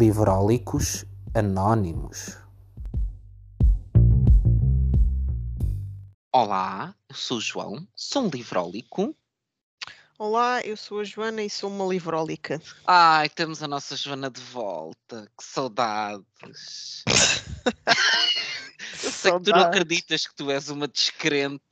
[0.00, 2.38] Livrólicos Anónimos.
[6.32, 9.14] Olá, eu sou o João, sou um livrólico.
[10.18, 12.62] Olá, eu sou a Joana e sou uma livrólica.
[12.86, 17.04] Ai, temos a nossa Joana de volta, que saudades.
[19.20, 21.62] sei que tu não acreditas que tu és uma descrente.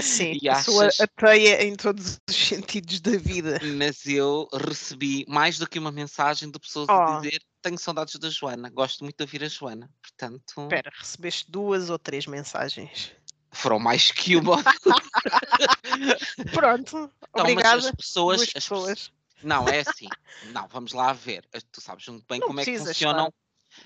[0.00, 1.00] Sim, e sou achas...
[1.00, 3.60] a ateia em todos os sentidos da vida.
[3.76, 6.92] Mas eu recebi mais do que uma mensagem de pessoas Oh.
[6.92, 9.90] a dizer tenho saudades da Joana, gosto muito de ouvir a Joana.
[10.00, 13.10] Portanto, Espera, recebeste duas ou três mensagens.
[13.50, 14.62] foram mais que uma.
[16.52, 17.88] Pronto, mas obrigada.
[17.88, 19.12] as pessoas, as pessoas.
[19.42, 20.08] Não, é assim.
[20.52, 21.44] Não, vamos lá ver.
[21.72, 23.32] Tu sabes muito bem Não como é que funcionam.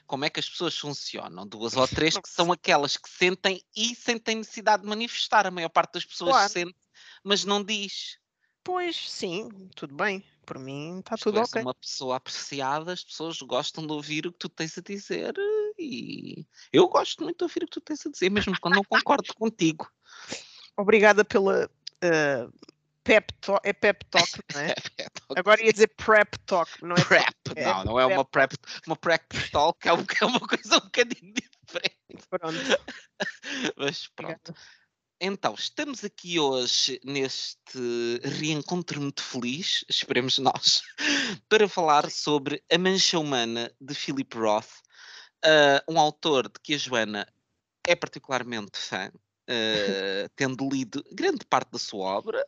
[0.06, 1.46] Como é que as pessoas funcionam?
[1.46, 5.46] Duas ou três que são aquelas que sentem e sentem necessidade de manifestar.
[5.46, 6.52] A maior parte das pessoas Claro.
[6.52, 6.76] sente,
[7.24, 8.18] mas não diz.
[8.62, 10.24] Pois, sim, tudo bem.
[10.44, 11.62] Por mim está Tu tudo és ok.
[11.62, 15.34] uma pessoa apreciada, as pessoas gostam de ouvir o que tu tens a dizer
[15.78, 18.84] e eu gosto muito de ouvir o que tu tens a dizer, mesmo quando não
[18.84, 19.88] concordo contigo.
[20.76, 21.70] Obrigada pela
[22.02, 22.48] eh,
[23.04, 23.60] pep talk.
[23.68, 24.74] É pep talk, não é?
[25.36, 27.04] Agora ia dizer prep talk, não é?
[27.04, 28.54] Prep, é não, não é uma prep,
[28.86, 32.26] uma prep talk, é é uma coisa um bocadinho diferente.
[32.28, 32.56] Pronto,
[33.76, 34.54] Mas pronto.
[35.22, 37.78] Então, estamos aqui hoje neste
[38.24, 40.80] reencontro muito feliz, esperemos nós,
[41.46, 44.80] para falar sobre A Mancha Humana de Philip Roth,
[45.44, 47.26] ah, um autor de que a Joana
[47.86, 49.10] é particularmente fã,
[49.50, 52.44] ah, tendo lido grande parte da sua obra.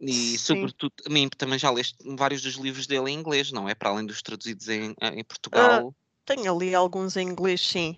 [0.00, 0.38] E, Sim.
[0.38, 3.74] sobretudo, a mim também já leste vários dos livros dele em inglês, não é?
[3.74, 5.92] Para além dos traduzidos em, em Portugal.
[6.24, 7.96] Tenho ali alguns em inglês, sim.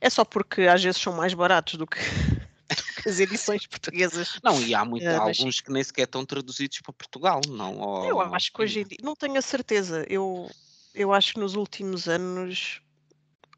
[0.00, 1.98] É só porque às vezes são mais baratos do que,
[2.96, 4.38] do que as edições portuguesas.
[4.44, 7.40] Não, e há, muito, Ah, há mas- alguns que nem sequer estão traduzidos para Portugal,
[7.48, 7.78] não?
[7.80, 10.06] Ou- Eu acho que hoje em dia, não tenho a certeza.
[10.08, 10.48] Eu,
[10.94, 12.80] eu acho que nos últimos anos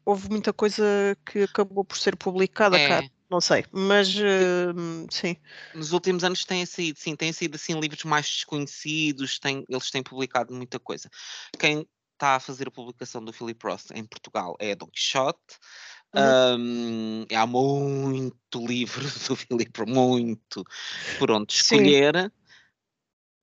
[0.03, 0.83] houve muita coisa
[1.25, 2.87] que acabou por ser publicada É.
[2.87, 3.03] cá.
[3.29, 5.35] Não sei, mas hum, sim.
[5.73, 10.03] Nos últimos anos têm saído, sim, têm saído assim livros mais desconhecidos, têm, eles têm
[10.03, 11.09] publicado muita coisa.
[11.59, 15.39] Quem está a fazer a publicação do Philip Roth em Portugal é Don Quixote.
[16.15, 20.63] Hum, há muito livro do Philip, muito
[21.19, 21.77] por onde Sim.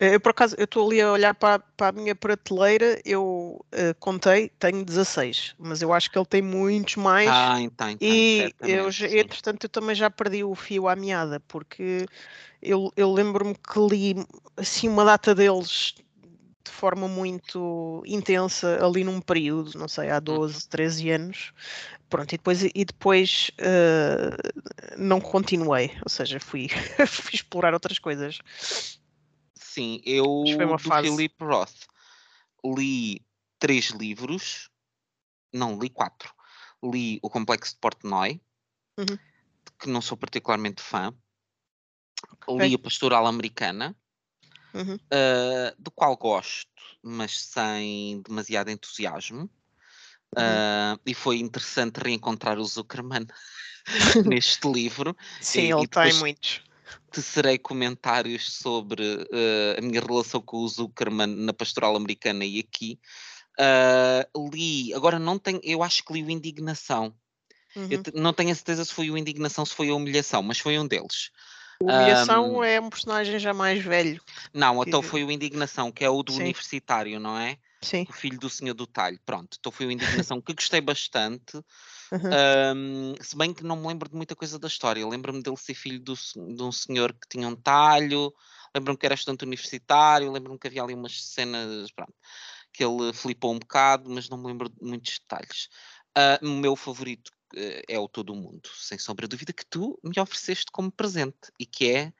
[0.02, 0.14] Escolher.
[0.14, 3.64] Eu, por acaso, eu estou ali a olhar para, a- para a minha prateleira, eu
[3.72, 7.28] eh, contei, tenho 16, mas eu acho que ele tem muitos mais.
[7.28, 8.88] Ah, então, então, E eu,
[9.20, 12.06] entretanto, eu também já perdi o fio à meada, porque
[12.60, 14.14] eu, eu lembro-me que li
[14.56, 15.94] assim uma data deles
[16.64, 21.52] de forma muito intensa ali num período, não sei, há 12, 13 anos.
[22.08, 24.36] Pronto, e depois, e depois eh,
[24.96, 26.68] não continuei, ou seja, fui,
[27.08, 28.38] fui explorar outras coisas.
[29.62, 31.08] Sim, eu foi uma do fase.
[31.08, 31.86] Philip Roth
[32.64, 33.24] li
[33.58, 34.68] três livros,
[35.52, 36.32] não, li quatro.
[36.82, 38.40] Li O Complexo de Portnoy,
[38.98, 39.18] Uhum.
[39.78, 41.14] que não sou particularmente fã.
[42.46, 42.58] Ok.
[42.66, 43.96] Li A Pastoral Americana,
[44.74, 44.98] Uhum.
[45.12, 46.70] ah, do qual gosto,
[47.02, 49.48] mas sem demasiado entusiasmo.
[50.36, 53.26] Ah, e foi interessante reencontrar o Zuckerman
[54.40, 55.16] neste livro.
[55.40, 56.62] Sim, E- e ele tem depois- muitos.
[57.10, 62.98] Tecerei comentários sobre eh, a minha relação com o Zuckerman na pastoral americana e aqui.
[63.58, 67.14] Ah, li, agora não tenho, eu acho que li o Indignação.
[67.74, 68.02] Eu Uhum.
[68.02, 70.78] te- não tenho a certeza se foi o Indignação, se foi a Humilhação, mas foi
[70.78, 71.30] um deles.
[71.80, 74.20] O Humilhação Ahm, é um personagem já mais velho.
[74.52, 76.40] Não, então Que- foi o Indignação, que é o do Sim.
[76.42, 77.58] universitário, não é?
[77.82, 78.06] Sim.
[78.08, 79.18] O filho do Senhor do Talho.
[79.24, 81.60] Pronto, então foi o Indignação, que gostei bastante.
[82.12, 82.30] Uhum.
[82.30, 85.06] Ahm, se bem que não me lembro de muita coisa da história.
[85.06, 88.32] Lembro-me dele ser filho do de um senhor que tinha um talho,
[88.74, 92.14] lembro-me que era estudante universitário, lembro-me que havia ali umas cenas pronto,
[92.72, 95.68] que ele flipou um bocado, mas não me lembro de muitos detalhes.
[96.14, 99.98] Ah, o meu favorito eh, é o Todo Mundo, sem sombra de dúvida, que tu
[100.04, 102.12] me ofereceste como presente e que é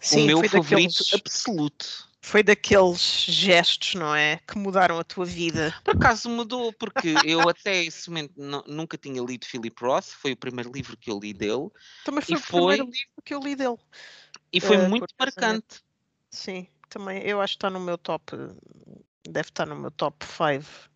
[0.00, 2.09] Sim, o meu favorito daqueles, absoluto.
[2.22, 4.38] Foi daqueles gestos, não é?
[4.46, 5.74] Que mudaram a tua vida.
[5.84, 10.32] Por acaso mudou, porque eu até esse momento nu- nunca tinha lido Philip Roth, foi
[10.32, 11.68] o primeiro livro que eu li dele
[12.04, 13.76] Também foi E o primeiro foi- livro que eu li dele.
[14.52, 15.80] e foi Eh, muito marcante.
[16.30, 18.36] Sim, também eu acho que está no meu top.
[19.26, 20.90] Deve estar no meu top 5.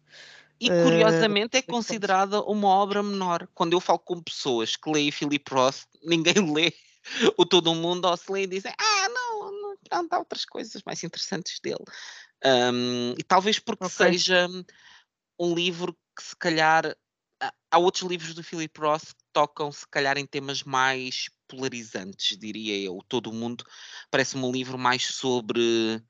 [0.61, 1.87] E Eh, curiosamente é depois vamos.
[1.87, 3.49] considerada uma obra menor.
[3.55, 6.73] Quando eu falo com pessoas que leem Philip Roth, ninguém lê
[7.37, 8.94] o Todo Mundo ou se lê e dizem ah,
[9.89, 11.85] pronto, há outras coisas mais interessantes dele.
[12.45, 13.95] Ahm, e talvez porque Ok.
[13.95, 14.49] seja
[15.39, 16.97] um livro que se calhar
[17.71, 22.79] há- outros livros do Philip Roth que tocam se calhar em temas mais polarizantes, diria
[22.79, 22.99] eu.
[23.09, 23.65] Todo Mundo
[24.11, 26.03] parece-me um livro mais sobre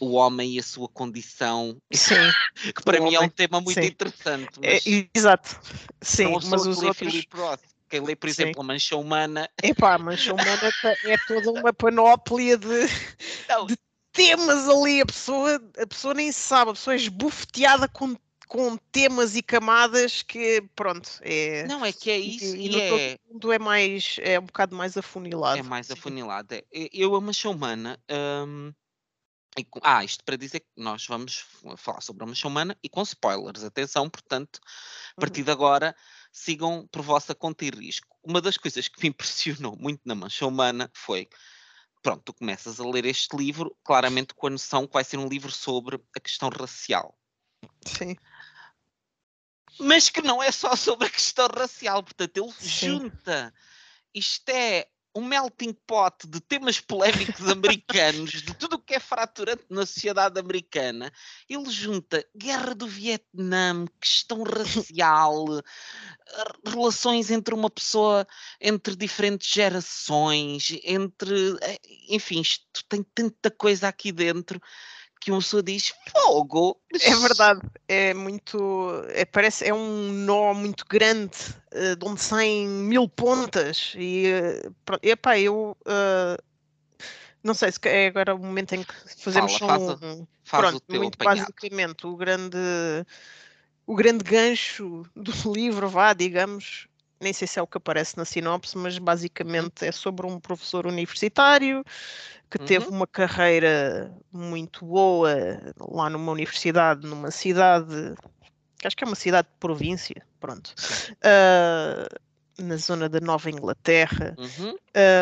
[0.00, 2.30] o homem e a sua condição, Sim,
[2.74, 3.86] que para o mim é um homem, tema muito sim.
[3.86, 4.60] interessante.
[4.62, 5.60] É, Mas exato.
[6.02, 6.96] Sim, mas os outros.
[6.96, 7.73] Philip Roth.
[7.94, 8.42] Quem lê, por Sim.
[8.42, 10.72] exemplo, A Mancha Humana, Epá, mas o Humana
[11.04, 12.86] é toda uma panóplia de,
[13.68, 13.76] de
[14.12, 15.00] temas ali.
[15.00, 18.16] A pessoa, a pessoa nem sabe, a pessoa é esbofeteada com,
[18.48, 21.68] com temas e camadas que, pronto, é.
[21.68, 24.40] não é que é E, isso e e no todo é, mundo é mais, é
[24.40, 25.60] um bocado mais afunilado.
[25.60, 26.00] é mais Sim.
[26.00, 26.54] afunilado.
[26.54, 26.64] É.
[26.72, 27.98] Eu, A Mancha Humana,
[28.46, 28.72] hum,
[29.58, 31.44] e ah, isto para dizer que nós vamos
[31.76, 34.60] falar sobre A Mancha Humana e com spoilers, atenção, portanto,
[35.16, 35.20] a Uhum.
[35.20, 35.94] partir de agora
[36.34, 38.08] sigam por vossa conta e risco.
[38.24, 41.28] Uma das coisas que me impressionou muito na Mancha Humana foi
[42.02, 45.28] pronto, tu começas a ler este livro, claramente com a noção que vai ser um
[45.28, 47.16] livro sobre a questão racial.
[47.86, 48.14] Sim,
[49.78, 52.68] Mas que não é só sobre a questão racial, portanto, ele Sim.
[52.68, 53.54] junta.
[54.14, 59.64] Isto é um melting pot de temas polémicos americanos, de tudo o que é fraturante
[59.70, 61.12] na sociedade americana.
[61.48, 65.62] Ele junta guerra do Vietnã, questão racial, eh,
[66.66, 68.26] relações entre uma pessoa,
[68.60, 71.56] entre diferentes gerações, entre.
[71.62, 71.78] eh,
[72.08, 74.60] Enfim, isto tem tanta coisa aqui dentro
[75.24, 76.78] que uma pessoa diz: fogo!
[76.92, 77.60] é verdade.
[77.88, 78.90] É muito.
[79.08, 81.36] É, parece é um nó muito grande
[81.72, 83.94] eh, de onde saem mil pontas.
[83.96, 84.26] E
[84.84, 86.36] pro- epá, eu eh,
[87.42, 90.26] não sei se é agora o momento em que fazemos Fala, só faz um.
[90.44, 91.52] Faz Pronto, muito apanhado.
[91.52, 92.58] basicamente o grande
[93.86, 96.86] o grande gancho do livro, vá, digamos,
[97.20, 100.86] nem sei se é o que aparece na sinopse, mas basicamente é sobre um professor
[100.86, 101.82] universitário
[102.50, 102.96] que teve Uhum.
[102.96, 105.30] uma carreira muito boa
[105.80, 108.14] lá numa universidade, numa cidade,
[108.78, 110.94] que acho que é uma cidade de província, pronto, Sim.
[112.58, 114.76] Na zona da Nova Inglaterra, Uhum.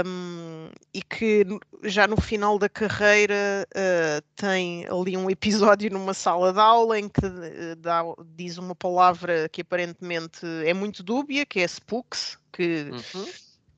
[0.06, 1.46] um, e que
[1.84, 7.08] já no final da carreira uh, tem ali um episódio numa sala de aula em
[7.08, 8.02] que uh, dá-
[8.36, 13.26] diz uma palavra que aparentemente é muito dúbia, que é spooks, que, Uhum.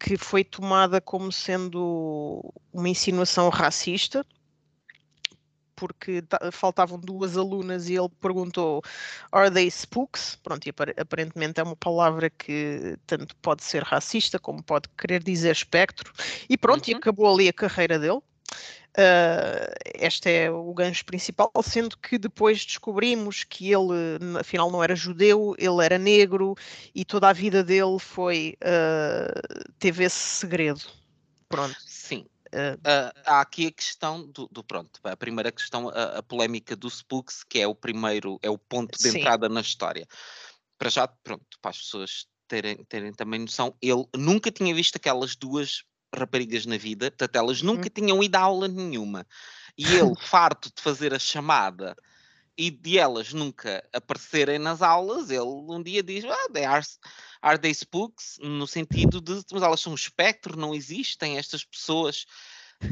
[0.00, 4.26] que foi tomada como sendo uma insinuação racista.
[5.76, 8.82] Porque ta- faltavam duas alunas e ele perguntou:
[9.32, 10.36] Are they spooks?
[10.42, 15.22] Pronto, e apar- aparentemente é uma palavra que tanto pode ser racista como pode querer
[15.22, 16.12] dizer espectro.
[16.48, 16.98] E pronto, e Uhum.
[16.98, 18.20] acabou ali a carreira dele.
[18.96, 24.94] Ah, este é o gancho principal, sendo que depois descobrimos que ele, afinal, não era
[24.94, 26.54] judeu, ele era negro
[26.94, 28.56] e toda a vida dele foi.
[28.62, 29.32] ah,
[29.78, 30.80] teve esse segredo.
[31.48, 31.76] Pronto.
[32.54, 32.80] Sim.
[32.84, 36.88] Ah, há aqui a questão do, do- pronto, a primeira questão, a, a polémica do
[36.88, 39.18] Spooks, que é o primeiro, é o ponto de Sim.
[39.18, 40.06] entrada na história.
[40.78, 45.34] Para já, pronto, para as pessoas terem, terem também noção, ele nunca tinha visto aquelas
[45.34, 45.82] duas
[46.14, 49.26] raparigas na vida, portanto, elas nunca tinham ido a aula nenhuma.
[49.76, 51.96] E ele, farto de fazer a chamada
[52.56, 56.84] e de elas nunca aparecerem nas aulas, ele um dia diz, ah, they are,
[57.42, 58.38] are they spooks?
[58.40, 62.24] No sentido de, mas elas são um espectro, não existem estas pessoas.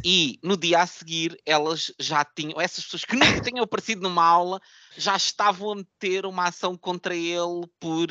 [0.04, 4.24] E no dia a seguir, elas já tinham, essas pessoas que nunca tinham aparecido numa
[4.24, 4.60] aula,
[4.96, 8.08] já estavam a meter uma ação contra ele por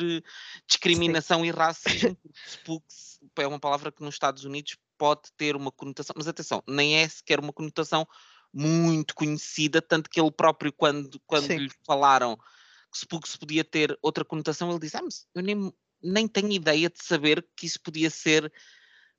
[0.66, 2.16] discriminação e racismo.
[2.46, 6.96] Spooks é uma palavra que nos Estados Unidos pode ter uma conotação, mas atenção, nem
[6.96, 8.06] é sequer uma conotação
[8.52, 11.58] muito conhecida, tanto que ele próprio, quando, quando Sim.
[11.58, 16.28] lhe falaram que Spooks podia ter outra conotação, ele disse: Ah, mas eu nem, nem
[16.28, 18.52] tenho ideia de saber que isso podia ser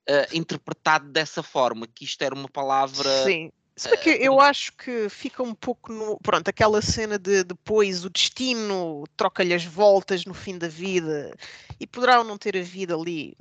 [0.08, 3.10] eh, interpretado dessa forma, que isto era uma palavra.
[3.28, 3.52] Sim.
[3.76, 6.18] Se bem que eh, eu acho que fica um pouco no.
[6.20, 11.34] Pronto, aquela cena de depois o destino troca-lhe as voltas no fim da vida
[11.80, 13.36] e poderá ou não ter havido ali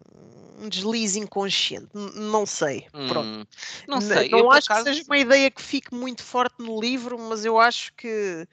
[0.58, 2.86] um deslize inconsciente, não sei.
[3.08, 3.26] Pronto.
[3.26, 3.44] hum,
[3.88, 4.84] não sei, Não eu acho acaso.
[4.84, 8.46] que seja uma ideia que fique muito forte no livro, mas eu acho que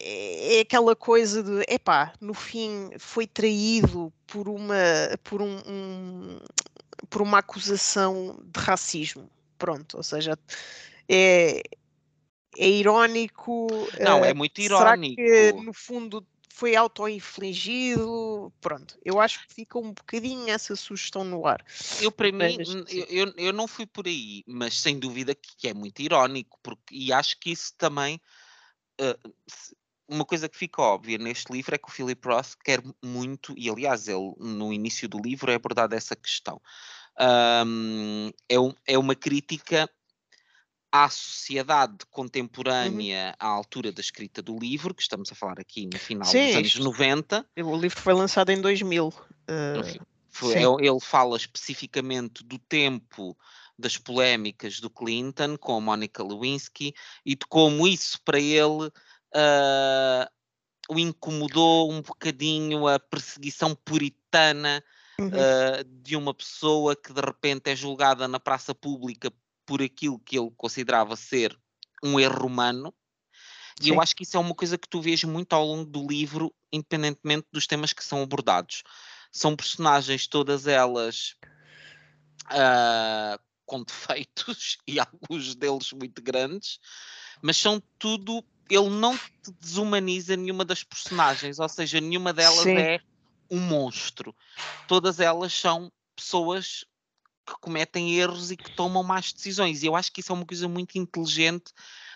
[0.00, 4.74] é é aquela coisa de, epá, no fim foi traído por uma,
[5.22, 6.40] por um, um-
[7.08, 9.30] por uma acusação de racismo.
[9.58, 10.38] Pronto, ou seja,
[11.08, 11.62] é,
[12.56, 13.88] é irónico.
[14.00, 15.62] Não, eh, é muito será que irónico.
[15.62, 18.52] no fundo foi auto-infligido?
[18.60, 21.64] Pronto, eu acho que fica um bocadinho essa sugestão no ar.
[22.00, 22.84] Eu, para mim, Mas, sim.
[22.88, 26.94] eu, eu, eu não fui por aí, mas sem dúvida que, é muito irónico, porque,
[26.94, 28.20] e acho que isso também,
[29.00, 29.18] eh,
[30.08, 33.68] uma coisa que fica óbvia neste livro é que o Philip Roth quer muito, e
[33.68, 36.60] aliás, ele no início do livro é abordada essa questão.
[37.18, 39.88] Ahm, é, um- é uma crítica
[40.92, 45.98] à sociedade contemporânea à altura da escrita do livro, que estamos a falar aqui no
[45.98, 47.46] final Sim, dos anos isto- 90.
[47.58, 49.12] O livro foi lançado em 2000.
[49.48, 53.36] eh, Enfim, foi- é- ele fala especificamente do tempo
[53.78, 56.94] das polémicas do Clinton com a Monica Lewinsky
[57.26, 58.86] e de como isso para ele
[59.34, 60.30] uh,
[60.88, 64.80] o incomodou um bocadinho a perseguição puritana
[65.18, 65.28] uhum.
[65.28, 69.32] uh, de uma pessoa que de repente é julgada na praça pública
[69.66, 71.58] por aquilo que ele considerava ser
[72.02, 72.94] um erro humano.
[73.82, 76.06] E eu acho que isso é uma coisa que tu vês muito ao longo do
[76.06, 78.84] livro, independentemente dos temas que são abordados.
[79.32, 81.34] São personagens, todas elas
[82.46, 86.78] uh, com defeitos e alguns deles muito grandes,
[87.42, 88.44] mas são tudo.
[88.70, 92.76] Ele não te desumaniza nenhuma das personagens, ou seja, nenhuma delas Sim.
[92.78, 93.00] é
[93.50, 94.34] um monstro.
[94.88, 96.84] Todas elas são pessoas
[97.46, 99.82] que cometem erros e que tomam más decisões.
[99.82, 101.72] E eu acho que isso é uma coisa muito inteligente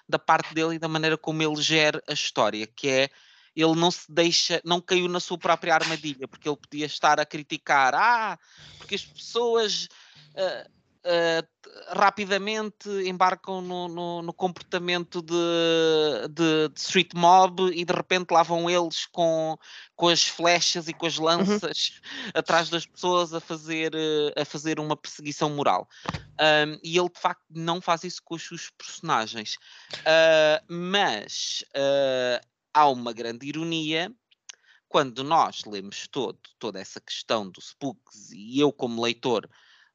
[0.09, 3.11] da parte dele e da maneira como ele gera a história, que é
[3.55, 7.27] ele não se deixa, não caiu na sua própria armadilha, porque ele podia estar a
[7.27, 8.39] criticar, ah,
[8.79, 9.89] porque as pessoas
[10.35, 10.78] uh,
[11.09, 15.35] uh, rapidamente embarcam no, no, no comportamento de,
[16.29, 19.57] de, de, street mob e de repente lá vão eles com,
[19.97, 21.25] com as flechas e com as uhum.
[21.25, 22.31] lanças uhum.
[22.35, 23.93] atrás das pessoas a fazer,
[24.37, 25.89] a fazer uma perseguição moral.
[26.41, 29.57] Um, e ele de facto não faz isso com os seus personagens.
[30.01, 34.13] Uh, mas uh, há uma grande ironia
[34.89, 39.49] quando nós lemos todo, toda essa questão dos spooks e eu como leitor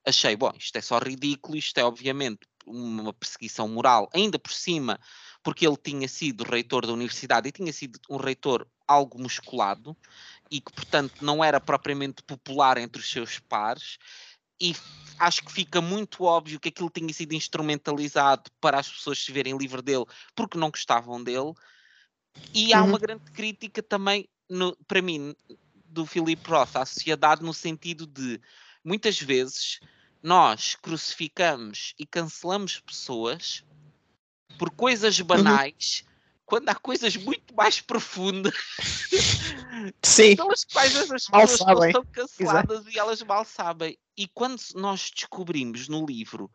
[0.06, 5.00] achei, bom, isto é só ridículo, isto é obviamente uma perseguição moral, ainda por cima,
[5.44, 9.96] porque ele tinha sido reitor da universidade e tinha sido um reitor algo musculado
[10.50, 13.98] e que, portanto, não era propriamente popular entre os seus pares.
[14.62, 14.76] E
[15.20, 19.58] acho que fica muito óbvio que aquilo tinha sido instrumentalizado para as pessoas se verem
[19.58, 20.06] livre dele
[20.36, 21.54] porque não gostavam dele.
[22.54, 22.90] E há uhum.
[22.90, 25.36] uma grande crítica também, no, para mim,
[25.86, 28.40] do Philip Roth à sociedade, no sentido de
[28.84, 29.80] muitas vezes
[30.22, 33.64] nós crucificamos e cancelamos pessoas
[34.58, 35.26] por coisas uhum.
[35.26, 36.12] banais uhum.
[36.46, 38.54] quando há coisas muito mais profundas
[40.02, 40.36] Sim.
[40.36, 42.92] pelas quais as pessoas não são canceladas Exato.
[42.92, 43.98] e elas mal sabem.
[44.16, 46.50] E quando nós descobrimos no livro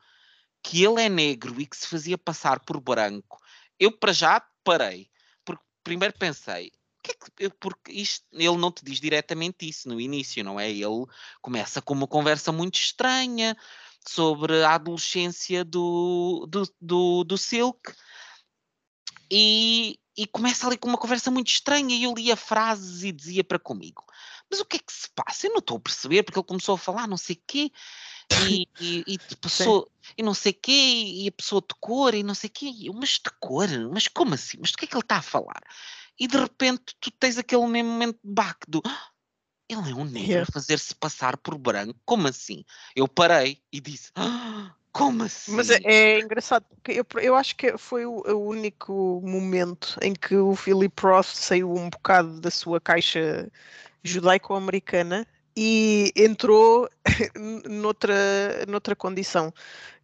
[0.62, 3.38] que ele é negro e que se fazia passar por branco,
[3.78, 5.11] eu para já parei.
[5.44, 6.73] Porque primeiro pensei,
[7.18, 10.70] que é que, porque isto, ele não te diz diretamente isso no início, não é?
[10.70, 11.06] Ele
[11.40, 13.56] começa com uma conversa muito estranha
[14.06, 17.92] sobre a adolescência do, do, do, do Silk
[19.30, 23.44] e, e começa ali com uma conversa muito estranha e eu lia frases e dizia
[23.44, 24.04] para comigo
[24.50, 25.46] mas o que é que se passa?
[25.46, 27.70] Eu não estou a perceber porque ele começou a falar não sei o quê
[28.48, 32.22] e, e, e, pessoa, e não sei o quê e a pessoa de cor e
[32.22, 33.68] não sei o quê mas de cor?
[33.92, 34.58] Mas como assim?
[34.60, 35.62] Mas do que é que ele está a falar?
[36.18, 39.08] E de repente tu tens aquele mesmo momento de baque do ah,
[39.68, 40.46] ele é um negro yeah.
[40.48, 42.64] a fazer-se passar por branco, como assim?
[42.96, 45.52] Eu parei e disse, ah, como assim?
[45.52, 50.14] Mas é, é engraçado, porque eu, eu acho que foi o, o, único momento em
[50.14, 53.50] que o Philip Roth saiu um bocado da sua caixa
[54.02, 56.88] judaico-americana e entrou
[57.68, 59.52] noutra, noutra condição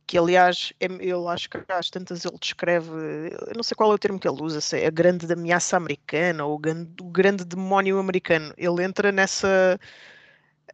[0.06, 3.94] que aliás, é, eu acho que às tantas ele descreve, eu não sei qual é
[3.94, 7.04] o termo que ele usa, se é a grande ameaça americana ou o grande, o
[7.04, 8.52] grande demónio americano.
[8.56, 9.78] Ele entra nessa,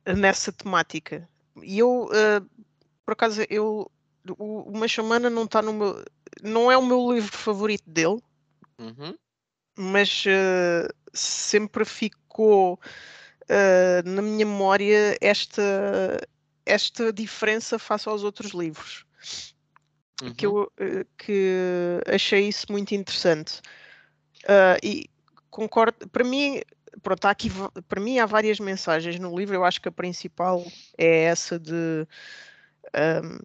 [0.04, 1.28] nessa temática.
[1.62, 2.64] E eu, uh,
[3.04, 3.90] por acaso, eu,
[4.38, 6.04] o, Uma Chamana não está no meu,
[6.42, 8.20] não é o meu livro favorito dele,
[8.78, 9.14] uhum.
[9.78, 12.80] mas uh, sempre ficou
[13.44, 15.62] uh, na minha memória esta,
[16.66, 19.08] esta diferença face aos outros livros
[20.22, 20.34] uhum.
[20.34, 23.60] que eu eh, que achei isso muito interessante.
[24.44, 25.10] Uh, e
[25.50, 26.60] concordo, para mim,
[27.02, 27.50] pronto, há aqui,
[27.88, 30.64] para mim há várias mensagens no livro, eu acho que a principal
[30.96, 32.06] é essa de
[32.94, 33.38] um,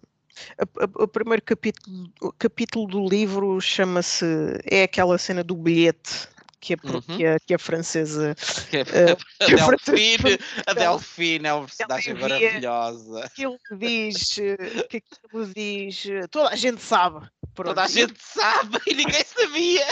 [0.94, 4.26] o primeiro capítulo, capítulo do livro chama-se
[4.70, 6.28] é aquela cena do bilhete
[6.66, 7.00] que a, uhum.
[7.02, 8.34] que a, que a francesa.
[8.70, 13.24] Que a, uh, a, Delfine, a Delfine é uma personagem maravilhosa.
[13.24, 14.56] Aquilo que diz, eh,
[14.88, 17.26] que aquilo diz, eh, toda a gente sabe.
[17.54, 17.68] Pronto.
[17.68, 19.86] Toda a gente sabe e ninguém sabia.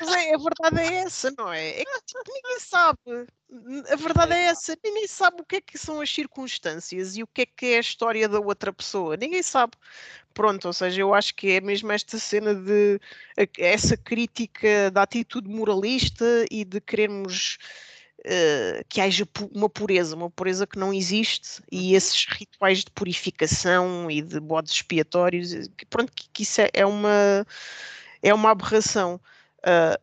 [0.00, 1.80] Mas é, a verdade é essa, não é?
[1.80, 3.26] É que tipo, ninguém sabe.
[3.90, 7.26] A verdade é essa, ninguém sabe o que é que são as circunstâncias e o
[7.26, 9.16] que é que é a história da outra pessoa.
[9.16, 9.72] Ninguém sabe.
[10.34, 13.00] Pronto, ou seja, eu acho que é mesmo esta cena de
[13.58, 17.58] essa crítica da atitude moralista e de querermos
[18.20, 21.96] uh, que haja uma pureza, uma pureza que não existe, e uhum.
[21.96, 27.46] esses rituais de purificação e de bodes expiatórios, pronto, que, que isso é, é uma
[28.22, 29.20] é uma aberração.
[29.60, 29.98] Uh,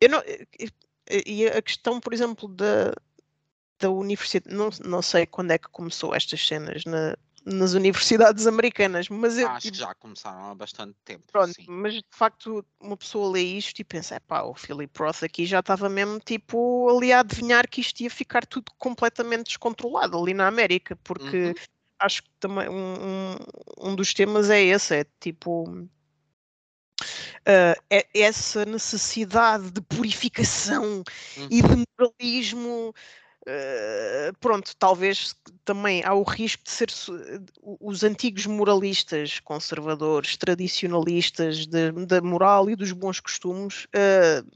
[0.00, 0.22] eu não,
[1.26, 2.92] e a questão, por exemplo, da,
[3.78, 9.08] da universidade, não, não sei quando é que começou estas cenas na, nas universidades americanas.
[9.08, 11.24] Mas eu, Acho que já começaram há bastante tempo.
[11.30, 11.64] Pronto, sim.
[11.68, 15.60] mas de facto uma pessoa lê isto e pensa, pá, o Philip Roth aqui já
[15.60, 20.46] estava mesmo tipo ali a adivinhar que isto ia ficar tudo completamente descontrolado ali na
[20.46, 21.54] América, porque Uhum.
[21.98, 25.88] acho que também um, um, um dos temas é esse, é tipo
[27.00, 31.02] uh, essa necessidade de purificação
[31.50, 31.68] e Uhum.
[31.68, 32.94] de moralismo.
[33.44, 35.34] Uh, pronto, talvez
[35.64, 36.88] também há o risco de ser
[37.80, 44.48] os antigos moralistas conservadores, tradicionalistas da moral e dos bons costumes uh,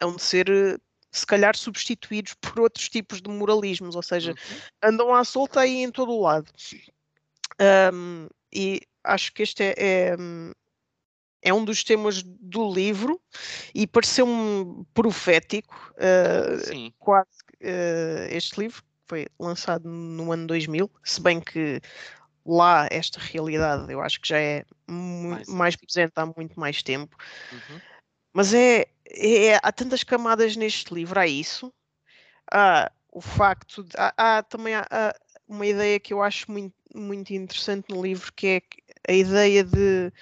[0.00, 0.78] hão de ser
[1.10, 4.60] se calhar substituídos por outros tipos de moralismos, ou seja, Uhum.
[4.82, 6.52] andam à solta aí em todo o lado.
[7.92, 10.16] Um, e acho que este é, é,
[11.42, 13.20] é um dos temas do livro
[13.74, 17.28] e pareceu-me profético, uh, quase
[17.62, 21.80] uh, este livro, que foi lançado no ano 2000, se bem que
[22.44, 27.16] lá esta realidade eu acho que já é Mais mais presente há muito mais tempo.
[27.52, 27.80] Uhum.
[28.32, 31.72] Mas é, é- há tantas camadas neste livro, há isso.
[32.50, 33.90] Há o facto de.
[33.96, 35.14] Há, há também há, há
[35.48, 40.12] uma ideia que eu acho muito, muito interessante no livro, que é a ideia de,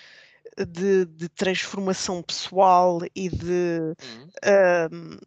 [0.66, 3.94] de, de transformação pessoal e de.
[4.02, 4.30] Uhum.
[4.44, 5.18] ahm,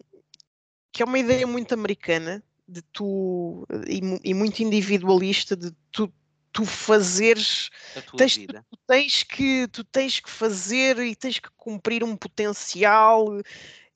[0.91, 6.11] que é uma ideia muito americana de tu e, e muito individualista de tu,
[6.51, 7.69] tu fazeres
[8.15, 8.65] tens- vida.
[8.69, 13.25] tu tens que tu tens que fazer e tens que cumprir um potencial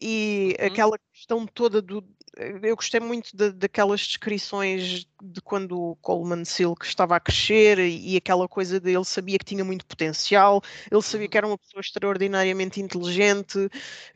[0.01, 0.65] e Uhum.
[0.67, 2.03] aquela questão toda do
[2.37, 8.13] eu gostei muito da- daquelas descrições de quando o Coleman Silk estava a crescer e,
[8.13, 10.61] e aquela coisa de ele sabia que tinha muito potencial,
[10.91, 11.29] ele sabia Uhum.
[11.29, 13.69] que era uma pessoa extraordinariamente inteligente,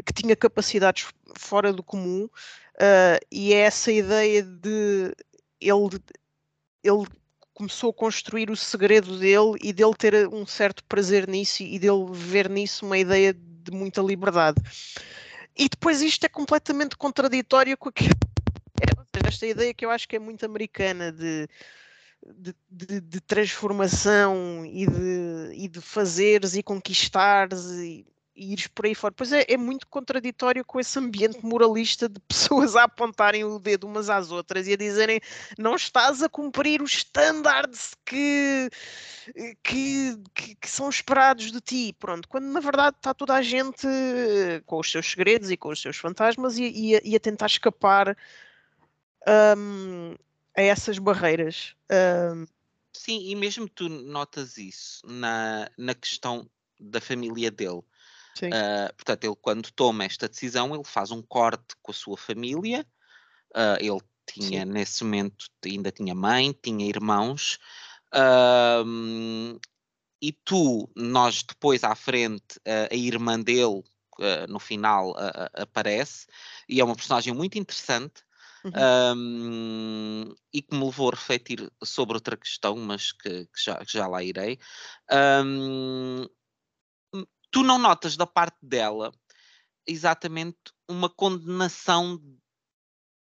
[0.06, 1.08] que tinha capacidades
[1.38, 2.30] fora do comum,
[2.80, 5.14] ah, e é essa ideia de
[5.62, 6.00] ele,
[6.84, 7.06] ele
[7.54, 12.06] começou a construir o segredo dele e dele ter um certo prazer nisso e dele
[12.12, 14.62] ver nisso uma ideia de muita liberdade.
[15.60, 18.10] E depois isto é completamente contraditório com aquilo.
[18.82, 21.50] É, esta ideia que eu acho que é muito americana de,
[22.26, 28.08] de, de- de transformação e de, e de fazeres e conquistares e,
[28.40, 29.14] e ires por aí fora.
[29.14, 33.86] Pois é, é muito contraditório com esse ambiente moralista de pessoas a apontarem o dedo
[33.86, 35.20] umas às outras e a dizerem
[35.58, 38.70] não estás a cumprir os estándares que,
[39.64, 41.96] que, que, que são esperados de ti.
[42.00, 45.70] Pronto, quando na verdade está toda a gente eh, com os seus segredos e com
[45.70, 48.18] os seus fantasmas e, e a, e a tentar escapar
[49.58, 50.16] hum,
[50.56, 51.76] a essas barreiras.
[51.92, 52.46] Hum,
[52.94, 56.50] Sim, e mesmo tu notas isso na, na questão
[56.80, 57.82] da família dele.
[58.40, 62.18] Sim, Ah, portanto, ele quando toma esta decisão, ele faz um corte com a sua
[62.18, 62.86] família.
[63.56, 64.00] Ah, ele
[64.30, 67.60] tinha, nesse momento, ainda tinha mãe, tinha irmãos.
[68.14, 69.58] Ahm,
[70.22, 72.60] e tu, nós depois à frente,
[72.92, 73.84] a irmã dele,
[74.50, 75.16] no final,
[75.54, 76.28] aparece.
[76.68, 78.24] E é uma personagem muito interessante.
[78.64, 78.90] Uhum.
[79.12, 83.92] ahm, e que me levou a refletir sobre outra questão, mas que, que já, que
[83.94, 84.60] já lá irei.
[85.12, 86.28] Ahm,
[87.52, 89.12] tu não notas da parte dela
[89.86, 90.58] exatamente
[90.88, 92.20] uma condenação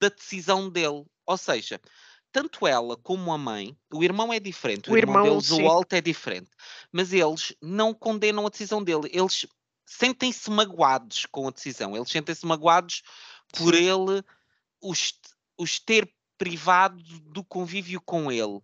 [0.01, 1.05] da decisão dele.
[1.27, 1.81] Ou seja,
[2.33, 5.57] tanto ela como a mãe, o irmão é diferente, o, O irmão, irmão, deles, o
[5.57, 5.63] sim.
[5.63, 6.51] Walt, é diferente,
[6.93, 9.47] mas eles não condenam a decisão dele, eles
[9.87, 13.03] sentem-se magoados com a decisão, eles sentem-se magoados
[13.53, 13.85] por Sim.
[13.85, 14.23] ele
[14.83, 15.15] os,
[15.57, 18.61] os ter privado do convívio com ele.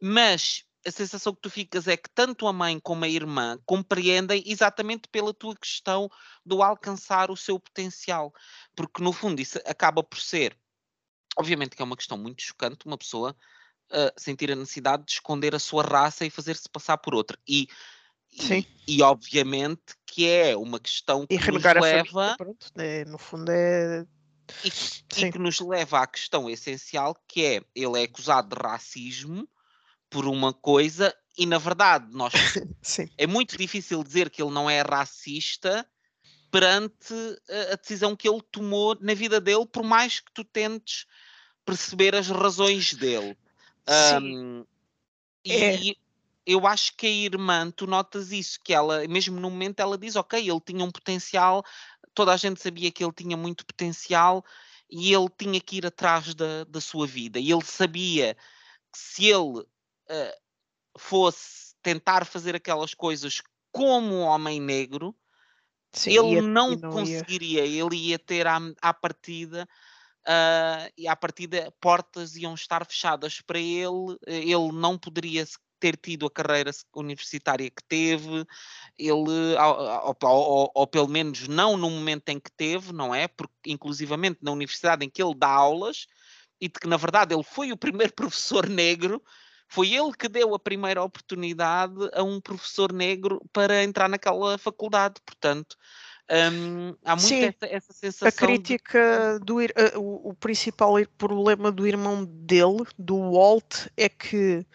[0.00, 4.42] Mas a sensação que tu ficas é que tanto a mãe como a irmã compreendem
[4.46, 6.10] exatamente pela tua questão
[6.44, 8.32] do alcançar o seu potencial.
[8.74, 10.56] Porque, no fundo, isso acaba por ser,
[11.36, 13.36] obviamente, que é uma questão muito chocante, uma pessoa
[13.92, 17.38] ah, sentir a necessidade de esconder a sua raça e fazer-se passar por outra.
[17.46, 17.68] E,
[18.30, 18.64] Sim.
[18.88, 23.18] e, e, obviamente, que é uma questão que E nos leva família, pronto, é, no
[23.18, 24.06] fundo é.
[24.64, 24.68] e,
[25.18, 29.46] e que nos leva à questão essencial que é ele é acusado de racismo
[30.12, 32.32] por uma coisa e na verdade nós
[32.82, 35.88] Sim, é muito difícil dizer que ele não é racista
[36.50, 37.14] perante
[37.50, 41.06] a, a decisão que ele tomou na vida dele por mais que tu tentes
[41.64, 43.36] perceber as razões dele
[43.86, 44.36] sim.
[44.36, 44.64] Ahm,
[45.48, 45.76] É.
[45.76, 45.96] e
[46.46, 50.16] eu acho que a irmã, tu notas isso, que ela, mesmo no momento, ela diz:
[50.16, 51.64] Ok, ele tinha um potencial,
[52.14, 54.44] toda a gente sabia que ele tinha muito potencial
[54.90, 57.38] e ele tinha que ir atrás da, da sua vida.
[57.38, 58.34] E ele sabia
[58.92, 59.64] que se ele
[60.12, 60.34] ah,
[60.98, 65.16] fosse tentar fazer aquelas coisas como um homem negro,
[65.92, 67.26] sim, ele ia- não, não ia.
[67.26, 69.68] conseguiria, ele ia ter à, à partida.
[70.26, 75.46] ah, e à partida portas iam estar fechadas para ele, eh, ele não poderia
[75.80, 78.46] ter tido a carreira universitária que teve,
[78.98, 83.28] ele, ou, ou, ou, pelo menos não no momento em que teve, não é?
[83.28, 86.06] Porque, inclusivamente, na universidade em que ele dá aulas,
[86.60, 89.22] e de que, na verdade, ele foi o primeiro professor negro,
[89.72, 95.14] foi ele que deu a primeira oportunidade a um professor negro para entrar naquela faculdade.
[95.24, 95.78] Portanto,
[96.30, 98.28] um, há muito Sim, essa, essa, sensação.
[98.28, 99.46] A crítica de...
[99.46, 104.66] do uh, o, o, principal problema do irmão dele, do Walt, é que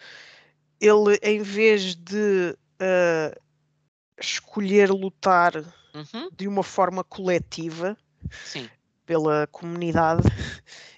[0.80, 3.40] ele, em vez de uh,
[4.20, 5.54] escolher lutar
[5.94, 6.28] uhum.
[6.36, 7.96] de uma forma coletiva
[8.44, 8.68] Sim.
[9.08, 10.22] Pela comunidade,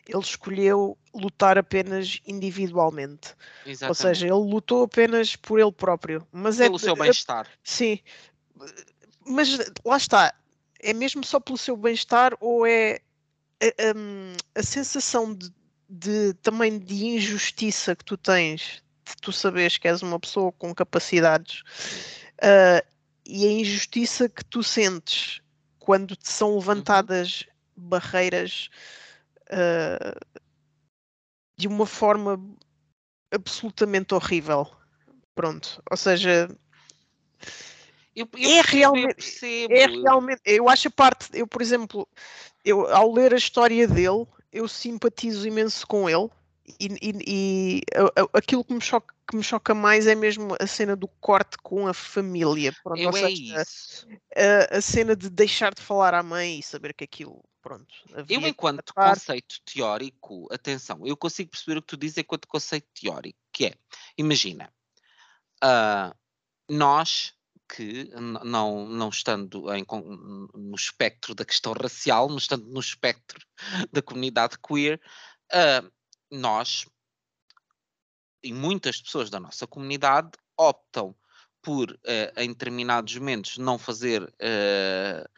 [0.05, 3.37] ele escolheu lutar apenas individualmente.
[3.64, 3.88] Exatamente.
[3.88, 6.27] Ou seja, ele lutou apenas por ele próprio.
[6.33, 7.46] Mas é Pelo é, seu bem-estar.
[7.62, 8.01] Sim.
[9.25, 10.35] Mas lá está.
[10.81, 12.99] É mesmo só pelo seu bem-estar ou é
[13.62, 15.49] a, a, a sensação de,
[15.88, 20.75] de, também de injustiça que tu tens de tu saberes que és uma pessoa com
[20.75, 21.62] capacidades
[22.38, 22.85] uh,
[23.27, 25.40] e a injustiça que tu sentes
[25.90, 26.59] quando te são uhum.
[26.59, 27.44] levantadas.
[27.81, 28.71] Barreiras
[29.51, 30.40] uh,
[31.57, 32.40] de uma forma
[33.31, 34.66] absolutamente horrível.
[35.35, 36.49] Pronto, ou seja,
[38.14, 42.09] eu, eu é realmente, eu é realmente, eu acho a parte, eu por exemplo,
[42.64, 46.29] eu ao ler a história dele, eu simpatizo imenso com ele
[46.79, 47.83] e, e, e
[48.33, 51.87] aquilo que me, choca, que me choca mais é mesmo a cena do corte com
[51.87, 52.75] a família.
[52.83, 54.07] Pronto, eu é isso.
[54.37, 57.94] A, a, cena de deixar de falar à mãe e saber que aquilo pronto.
[58.29, 63.38] Eu, enquanto conceito teórico, atenção, eu consigo perceber o que tu dizes enquanto conceito teórico,
[63.53, 63.75] que é,
[64.16, 64.73] imagina,
[65.62, 66.14] uh,
[66.68, 67.35] nós
[67.68, 68.11] que,
[68.44, 69.85] não, não estando em,
[70.55, 73.46] no espectro da questão racial, mas estando no espectro
[73.92, 75.01] da comunidade queer,
[75.53, 75.90] uh,
[76.31, 76.87] nós
[78.42, 81.14] e muitas pessoas da nossa comunidade optam
[81.62, 85.31] por, uh, em determinados momentos, não fazer, uh,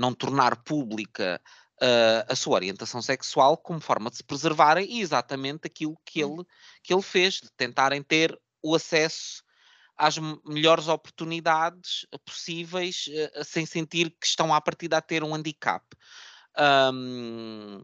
[0.00, 1.40] não tornar pública
[1.80, 6.42] uh, a sua orientação sexual como forma de se preservarem e exatamente aquilo que ele,
[6.82, 9.42] que ele fez, de tentarem ter o acesso
[9.96, 15.84] às melhores oportunidades possíveis uh, sem sentir que estão à partida a ter um handicap.
[16.92, 17.82] Um,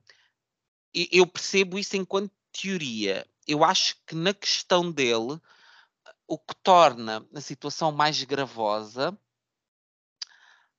[0.94, 3.26] eu percebo isso enquanto teoria.
[3.46, 5.38] Eu acho que na questão dele,
[6.26, 9.16] o que torna a situação mais gravosa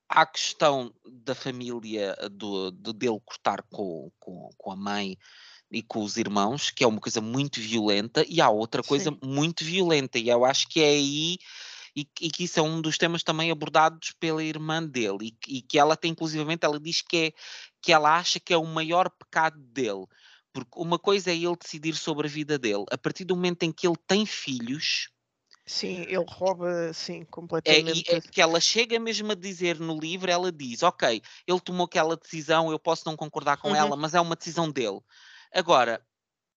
[0.08, 5.16] há a questão da família do, do dele cortar com, com, com, a mãe
[5.70, 9.18] e com os irmãos, que é uma coisa muito violenta, e há outra coisa Sim.
[9.22, 11.36] muito violenta, e eu acho que é aí
[11.94, 15.62] e, e, que isso é um dos temas também abordados pela irmã dele, e, e,
[15.62, 17.32] que ela tem, inclusivamente, ela diz que, é,
[17.82, 20.06] que ela acha que é o maior pecado dele,
[20.52, 23.72] porque uma coisa é ele decidir sobre a vida dele, a partir do momento em
[23.72, 25.08] que ele tem filhos,
[25.68, 28.10] Sim, ele rouba, sim, completamente.
[28.10, 31.84] É, é que ela chega mesmo a dizer no livro, ela diz, ok, ele tomou
[31.84, 33.76] aquela decisão, eu posso não concordar com uhum.
[33.76, 34.98] ela, mas é uma decisão dele.
[35.52, 36.02] Agora,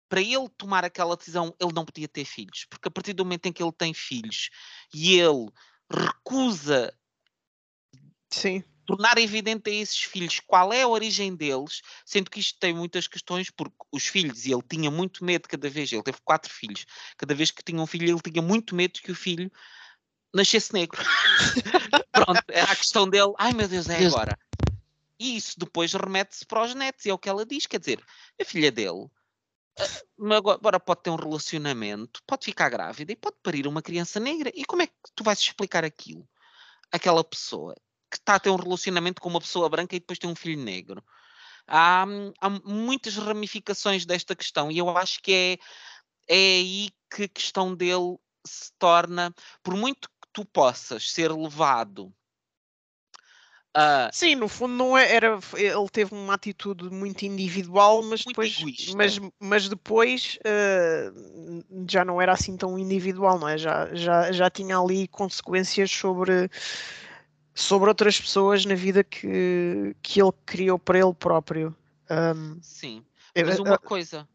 [0.08, 3.47] para ele tomar aquela decisão, ele não podia ter filhos, porque a partir do momento
[3.47, 4.50] em que ele tem filhos
[4.93, 5.50] e ele
[5.89, 6.93] recusa
[8.30, 12.74] Sim tornar evidente a esses filhos qual é a origem deles, sendo que isto tem
[12.74, 16.52] muitas questões, porque os filhos, e ele tinha muito medo cada vez, ele teve quatro
[16.52, 16.86] filhos,
[17.17, 19.52] cada vez que tinha um filho, ele tinha muito medo que o filho
[20.34, 21.02] nascesse negro.
[22.12, 24.38] Pronto, era a questão dele, ai meu Deus, é agora.
[25.20, 28.04] E isso depois remete-se para os netos, e é o que ela diz, quer dizer,
[28.39, 29.08] a filha dele
[29.78, 34.52] eh, agora pode ter um relacionamento, pode ficar grávida e pode parir uma criança negra.
[34.54, 36.28] E como é que tu vais explicar aquilo?
[36.91, 37.76] Aquela pessoa
[38.12, 40.62] que está a ter um relacionamento com uma pessoa branca e depois tem um filho
[40.62, 41.04] negro.
[41.67, 42.06] Há,
[42.39, 45.54] há muitas ramificações desta questão e eu acho que é,
[46.28, 52.13] é aí que a questão dele se torna, por muito que tu possas ser levado
[53.71, 58.36] Uh, Sim, no fundo não é, era, ele teve uma atitude muito individual, mas muito
[58.41, 63.58] depois, mas, mas depois uh, já não era assim tão individual, não é?
[63.58, 66.50] Já, já, já tinha ali consequências sobre
[67.54, 71.76] sobre outras pessoas na vida que, que ele criou para ele próprio.
[72.10, 74.28] Um, Sim, mas uma coisa,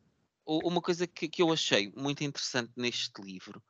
[0.47, 3.63] uma coisa que, que eu achei muito interessante neste livro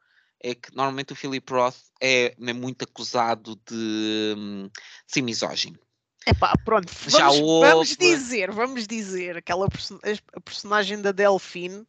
[0.42, 5.78] é que normalmente o Philip Roth é, é muito acusado de, hum, de ser misógino.
[6.26, 7.70] Epá, pronto, vamos, Já houve...
[7.70, 9.98] vamos dizer, vamos dizer, aquela person
[10.34, 11.86] a personagem da Delphine,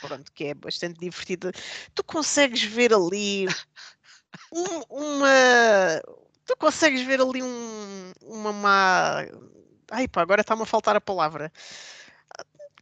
[0.00, 1.52] pronto, que é bastante divertida,
[1.94, 3.46] tu consegues ver ali
[4.52, 6.02] um, uma,
[6.48, 9.26] tu consegues ver ali um, uma má.
[9.90, 11.52] Ai pá, agora está-me a faltar a palavra.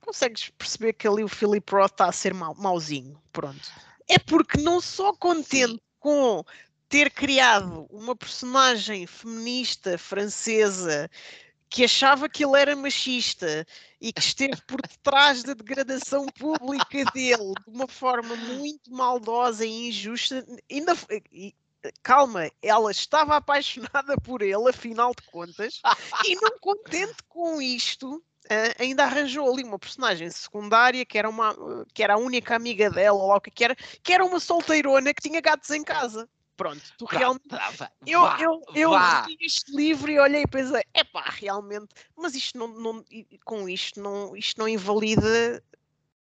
[0.00, 3.68] Consegues perceber que ali o Philip Roth está a ser mau, mauzinho, pronto.
[4.08, 6.44] é porque não só contente com
[6.88, 11.10] ter criado uma personagem feminista francesa
[11.68, 13.66] que achava que ele era machista
[14.00, 19.88] e que esteve por detrás da degradação pública dele de uma forma muito maldosa e
[19.88, 20.94] injusta, ainda
[22.02, 25.80] calma, ela estava apaixonada por ele, afinal de contas,
[26.24, 31.52] e não contente com isto, Uh, ainda arranjou ali uma personagem secundária que era, uma,
[31.92, 35.20] que era a única amiga dela, ou o que era, que era uma solteirona que
[35.20, 36.28] tinha gatos em casa.
[36.56, 37.42] Pronto, tu realmente.
[37.50, 38.90] Vá, eu vá, eu, eu
[39.26, 43.04] li este livro e olhei e pensei, epá, realmente, mas isto não, não,
[43.44, 45.62] com isto não, isto não invalida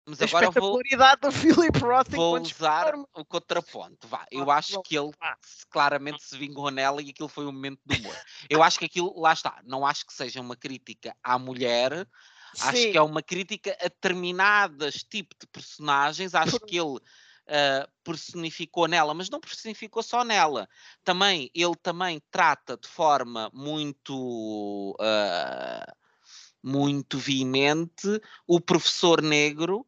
[0.08, 4.08] mas a espetacularidade vou, do Philip Roth vou usar o contraponto.
[4.08, 4.26] Vá.
[4.32, 5.12] Eu acho que ele
[5.70, 8.16] claramente se vingou nela e aquilo foi um momento de humor.
[8.50, 12.08] Eu acho que aquilo, lá está, não acho que seja uma crítica à mulher,
[12.54, 12.68] Sim.
[12.68, 16.34] acho que é uma crítica a determinados tipos de personagens.
[16.34, 16.96] Acho que ele
[17.48, 20.70] uh, personificou nela, mas não personificou só nela.
[21.04, 25.96] Também, ele também trata de forma muito, uh,
[26.64, 29.86] muito veemente o professor negro,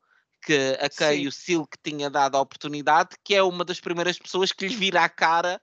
[0.49, 1.27] que, a quem Sim.
[1.27, 5.03] o Silk tinha dado a oportunidade, que é uma das primeiras pessoas que lhe vira
[5.03, 5.61] a cara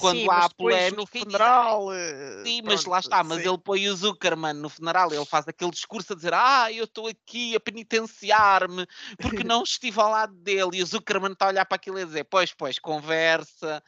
[0.00, 0.96] quando sim, há polémica.
[0.96, 1.92] No funeral.
[1.92, 3.48] Eh, sim, pronto, mas lá está, mas sim.
[3.48, 7.08] ele põe o Zuckerman no funeral, ele faz aquele discurso a dizer: Ah, eu estou
[7.08, 8.86] aqui a penitenciar-me
[9.18, 10.78] porque não estive ao lado dele.
[10.78, 13.82] E o Zuckerman está a olhar para aquilo e a dizer: Pois, pois, conversa,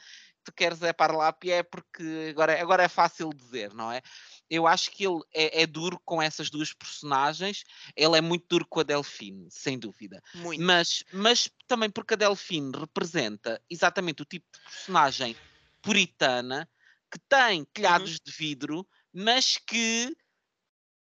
[0.45, 4.01] tu queres é a pé porque agora, agora é fácil dizer, não é?
[4.49, 7.63] Eu acho que ele é, é, duro com essas duas personagens.
[7.95, 10.21] Ele é muito duro com a Delfine, sem dúvida.
[10.35, 10.61] Muito.
[10.61, 15.35] Mas, mas também porque a Delfine representa exatamente o tipo de personagem
[15.81, 16.69] puritana
[17.11, 18.17] que tem telhados uhum.
[18.23, 20.15] de vidro, mas que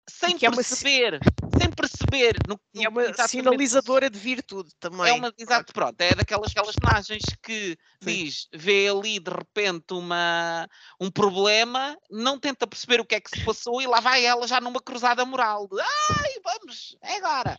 [0.10, 1.47] sem que é perceber, uma...
[1.78, 2.36] perceber.
[2.48, 5.10] No, no, é uma sinalizadora de virtude também.
[5.10, 8.24] É uma, exato, pronto, é daquelas personagens que Sim.
[8.24, 10.68] diz, vê ali de repente uma,
[11.00, 14.48] um problema, não tenta perceber o que é que se passou e lá vai ela
[14.48, 17.58] já numa cruzada moral de ai, vamos, é agora.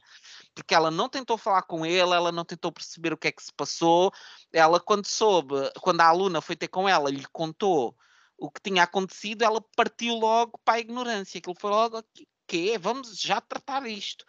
[0.55, 3.43] Porque ela não tentou falar com ele, ela não tentou perceber o que é que
[3.43, 4.13] se passou.
[4.53, 7.97] Ela, quando soube, quando a aluna foi ter com ela, lhe contou
[8.37, 11.39] o que tinha acontecido, ela partiu logo para a ignorância.
[11.39, 12.03] Aquilo foi logo,
[12.49, 12.77] quê?
[12.79, 14.25] Vamos já tratar isto.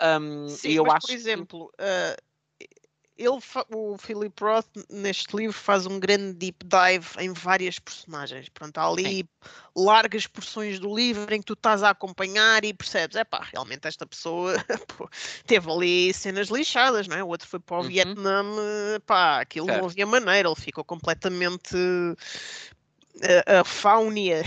[0.00, 1.84] Um, Sim, eu mas, acho por exemplo, que...
[1.84, 2.26] uh,
[3.18, 3.38] ele,
[3.74, 8.48] o Philip Roth neste livro faz um grande deep dive em várias personagens.
[8.50, 9.28] Pronto, há ali Sim.
[9.74, 13.88] largas porções do livro em que tu estás a acompanhar e percebes, é pá, realmente
[13.88, 14.54] esta pessoa
[14.96, 15.08] pô,
[15.46, 17.24] teve ali cenas lixadas, não é?
[17.24, 17.88] O outro foi para o uhum.
[17.88, 18.44] Vietnã,
[19.06, 19.80] pá, aquilo certo.
[19.80, 21.74] não havia maneira, ele ficou completamente
[23.46, 24.42] a, a faunia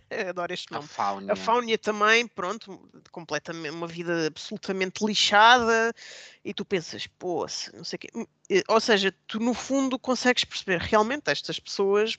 [0.28, 0.84] adoro este nome.
[0.84, 1.32] A Faunia.
[1.32, 5.92] A Faunia também, pronto, completamente, uma vida absolutamente lixada,
[6.44, 8.08] e tu pensas, pô, não sei o quê.
[8.14, 8.26] Hum,
[8.68, 12.18] ou seja, tu no fundo consegues perceber realmente estas pessoas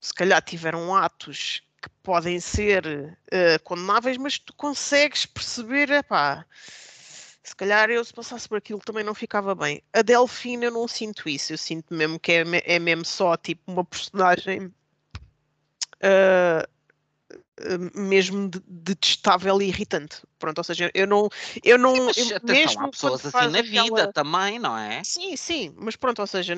[0.00, 6.44] se calhar tiveram atos que podem ser uh, condenáveis, mas tu consegues perceber, epá,
[7.42, 9.82] se calhar eu se passasse por aquilo também não ficava bem.
[9.92, 13.70] A Delfina eu não sinto isso, eu sinto mesmo que é, é mesmo só tipo
[13.70, 14.72] uma personagem
[16.02, 16.68] uh,
[17.94, 20.22] mesmo detestável e irritante.
[20.38, 21.28] Pronto, ou seja, eu não.
[21.62, 24.12] Eu não sim, mas, eu, atenção, mesmo há pessoas assim na vida aquela...
[24.12, 25.02] também, não é?
[25.04, 26.56] Sim, sim, mas pronto, ou seja,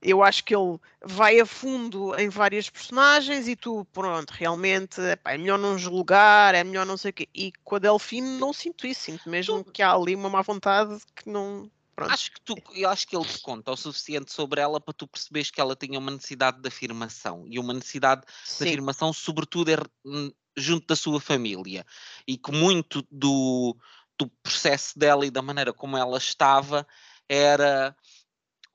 [0.00, 5.32] eu acho que ele vai a fundo em várias personagens e tu, pronto, realmente epá,
[5.32, 7.28] é melhor não julgar, é melhor não sei o quê.
[7.34, 9.72] E com a Delfine não sinto isso, sinto mesmo tu...
[9.72, 11.70] que há ali uma má vontade que não.
[11.98, 12.12] Pronto.
[12.12, 15.08] Acho que tu, eu acho que ele te conta o suficiente sobre ela para tu
[15.08, 18.62] perceberes que ela tinha uma necessidade de afirmação e uma necessidade Sim.
[18.62, 19.72] de afirmação, sobretudo
[20.04, 21.84] hum, junto da sua família,
[22.24, 23.76] e que muito do,
[24.16, 26.86] do processo dela e da maneira como ela estava
[27.28, 27.96] era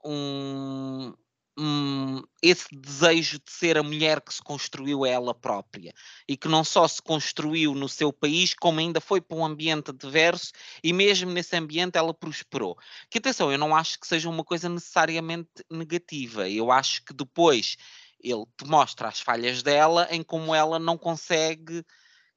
[0.04, 1.14] um,
[1.56, 5.94] Hum, esse desejo de ser a mulher que se construiu ela própria
[6.28, 9.92] e que não só se construiu no seu país, como ainda foi para um ambiente
[9.92, 10.52] adverso
[10.84, 12.76] e mesmo nesse ambiente ela prosperou.
[13.08, 17.78] Que atenção, eu não acho que seja uma coisa necessariamente negativa, eu acho que depois
[18.20, 21.86] ele te mostra as falhas dela em como ela não consegue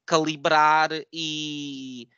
[0.07, 2.09] calibrar e,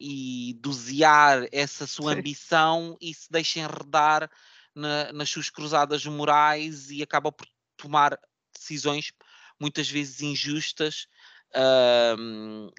[0.00, 2.18] e dosear essa sua Sim.
[2.18, 4.30] ambição e se deixa enredar
[4.74, 8.18] na, nas suas cruzadas morais e acaba por tomar
[8.54, 9.12] decisões
[9.60, 11.06] muitas vezes injustas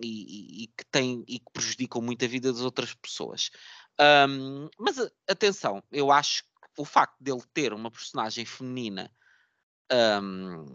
[0.01, 0.83] e, e, que
[1.27, 3.49] e que prejudicam muito a vida das outras pessoas.
[4.77, 4.97] Mas
[5.27, 9.11] atenção, eu acho que o facto dele ter uma personagem feminina
[9.91, 10.65] um,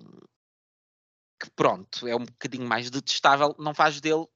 [1.40, 4.26] que pronto, é um bocadinho mais detestável, não faz dele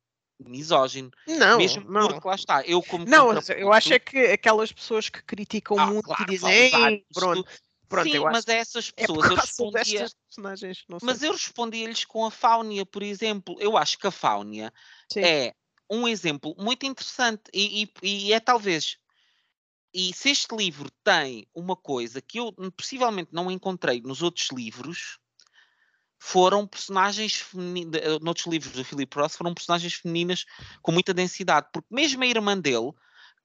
[0.40, 1.10] misógino.
[1.26, 2.08] Não, Mesmo não.
[2.08, 5.92] porque lá está, eu como Não, eu acho é que aquelas pessoas que criticam Ah,
[5.96, 7.48] muito claro, e dizem, usar "Ei, isto pronto,
[7.88, 12.04] pronto, Sim, eu mas a essas é pessoas eu causa respondia, personagens, mas eu respondia-lhes
[12.04, 13.56] com a Fáunia, por exemplo.
[13.60, 14.72] Eu acho que a Fáunia
[15.12, 15.30] Sim.
[15.34, 15.54] é
[15.90, 18.98] um exemplo muito interessante e, e- e é talvez.
[19.94, 25.18] E se este livro tem uma coisa que eu possivelmente não encontrei nos outros livros,
[26.18, 28.20] foram personagens femininas.
[28.20, 30.44] Noutros livros do Philip Roth, foram personagens femininas
[30.82, 32.92] com muita densidade, porque mesmo a irmã dele,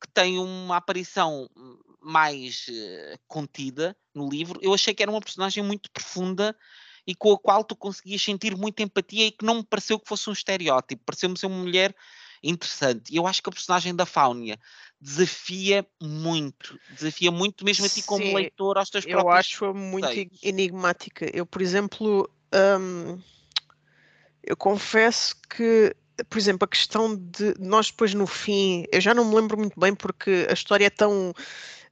[0.02, 1.50] que tem uma aparição
[2.02, 6.56] mais eh, contida no livro, eu achei que era uma personagem muito profunda
[7.08, 10.08] e com a qual tu conseguias sentir muita empatia e que não me pareceu que
[10.08, 11.96] fosse um estereótipo, pareceu-me ser uma mulher
[12.44, 13.14] interessante.
[13.14, 14.60] E eu acho que a personagem da Fáunia
[15.00, 20.08] desafia muito, desafia muito mesmo a ti como leitor, aos teus Eu próprios acho muito
[20.42, 21.30] enigmática.
[21.34, 23.20] Eu, por exemplo, hum,
[24.44, 25.96] eu confesso que,
[26.30, 29.80] por exemplo, a questão de nós depois no fim, eu já não me lembro muito
[29.80, 31.34] bem porque a história é tão.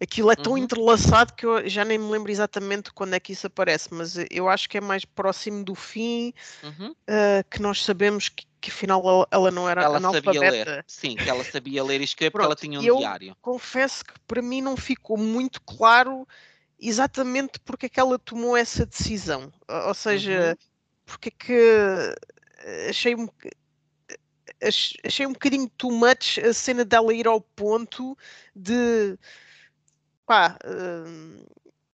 [0.01, 0.63] Aquilo é tão Uhum.
[0.63, 4.49] entrelaçado que eu já nem me lembro exatamente quando é que isso aparece, mas eu
[4.49, 6.95] acho que é mais próximo do fim Uhum.
[7.09, 10.85] uh, que nós sabemos que, que afinal ela, ela não era Ela sabia ler, analfabeta.
[10.87, 13.35] sim, que ela sabia ler e escrever porque ela tinha um eu diário.
[13.41, 16.27] confesso que para mim não ficou muito claro
[16.81, 19.51] exatamente porque é que ela tomou essa decisão.
[19.87, 20.57] Ou seja, Uhum.
[21.05, 21.53] porque é que
[22.59, 23.27] eh, achei um,
[25.05, 28.17] achei um bocadinho too much a cena dela ir ao ponto
[28.55, 29.17] de
[30.25, 31.45] pá, hum,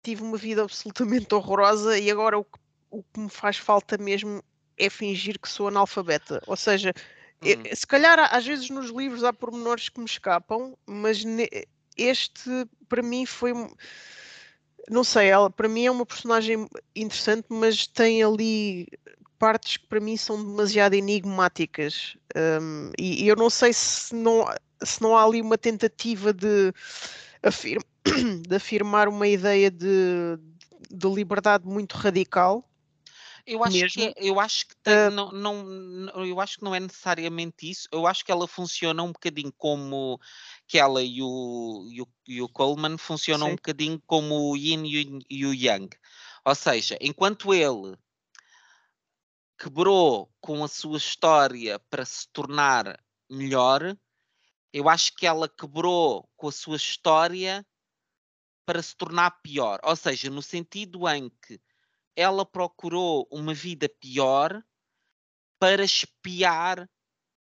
[0.04, 4.44] tive uma vida absolutamente horrorosa e agora o que, o que me faz falta mesmo
[4.78, 6.42] é fingir que sou analfabeta.
[6.48, 6.94] Ou seja,
[7.44, 7.76] e- Hum.
[7.76, 11.50] se calhar às vezes nos livros há pormenores que me escapam, mas ne-
[11.98, 12.50] este
[12.88, 13.54] para mim foi.
[14.90, 18.88] Um- Não sei, ela para mim é uma personagem interessante, mas tem ali
[19.40, 22.18] partes que para mim são demasiado enigmáticas.
[22.62, 24.46] hum, e, e eu não sei se não,
[24.84, 26.72] se não há ali uma tentativa de,
[28.48, 30.38] de afirmar uma ideia de,
[30.92, 32.64] de liberdade muito radical.
[33.46, 34.04] Eu acho que mesmo.
[34.04, 37.88] é- eu acho que tem- Ah, não, não, eu acho que não é necessariamente isso.
[37.92, 40.20] Eu acho que ela funciona um bocadinho como
[40.68, 43.56] que ela e o, e o, e o Coleman funcionam um Sim.
[43.56, 45.98] bocadinho como o Yin e o- e o Yang.
[46.46, 47.98] Ou seja, enquanto ele
[49.58, 53.00] quebrou com a sua história para se tornar
[53.30, 53.96] melhor,
[54.74, 57.66] eu acho que ela quebrou com a sua história
[58.66, 59.80] para se tornar pior.
[59.84, 61.60] Ou seja, no sentido em que
[62.16, 64.62] ela procurou uma vida pior
[65.60, 66.90] para espiar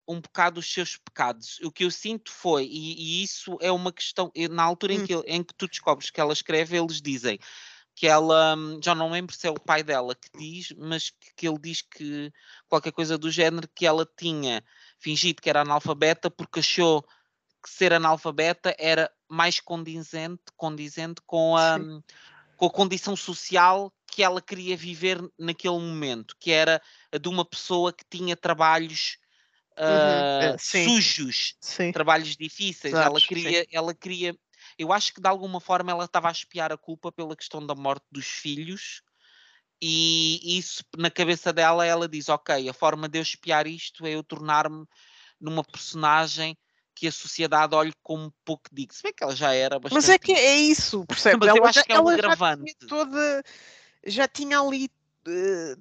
[0.07, 1.59] um bocado os seus pecados.
[1.63, 4.99] O que eu sinto foi, e, e isso é uma questão, eu- na altura em
[5.01, 5.05] Hum.
[5.05, 7.39] que, ele- em que tu descobres que ela escreve, eles dizem
[7.95, 11.33] que ela, hum, já não lembro se é o pai dela que diz, mas que,
[11.35, 12.31] que ele diz que
[12.67, 14.63] qualquer coisa do género, que ela tinha
[14.99, 17.01] fingido que era analfabeta porque achou
[17.63, 22.03] que ser analfabeta era mais condizente, condizente com a, Sim.
[22.57, 27.43] com a condição social que ela queria viver naquele momento, que era a de uma
[27.43, 29.17] pessoa que tinha trabalhos
[29.77, 30.89] Uhum, eh, sim.
[30.89, 31.91] sujos, Sim.
[31.91, 32.93] trabalhos difíceis.
[32.93, 33.27] Ela Exatos, sim.
[33.27, 34.33] queria, ela queria.
[34.79, 37.75] Eu acho que de alguma forma ela estava a espiar a culpa pela questão da
[37.75, 39.01] morte dos filhos.
[39.81, 44.11] E isso na cabeça dela, ela diz: Ok, a forma de eu espiar isto é
[44.11, 44.85] eu tornar-me
[45.41, 46.57] numa personagem
[46.95, 48.93] que a sociedade olhe como pouco digno.
[48.93, 50.01] Se bem que ela já era bastante.
[50.01, 51.39] Mas é que é isso, percebe?
[51.41, 52.73] Mas eu ela acho já, que é um agravante.
[52.87, 53.43] toda,
[54.05, 54.89] já tinha ali,
[55.27, 55.75] eh,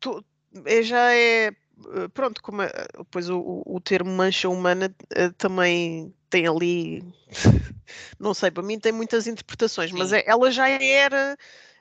[0.00, 0.24] to-
[0.64, 6.14] eh, já é, eh, pronto, como é, depois o, o- termo mancha humana eh, também
[6.30, 7.04] tem ali,
[8.18, 10.16] não sei, para mim tem muitas interpretações, mas Sim.
[10.16, 11.36] é- ela já era,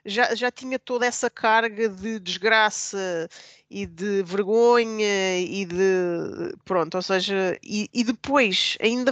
[0.06, 3.30] já, já tinha toda essa carga de desgraça
[3.70, 9.12] e de vergonha e de, pronto, ou seja, e, e depois ainda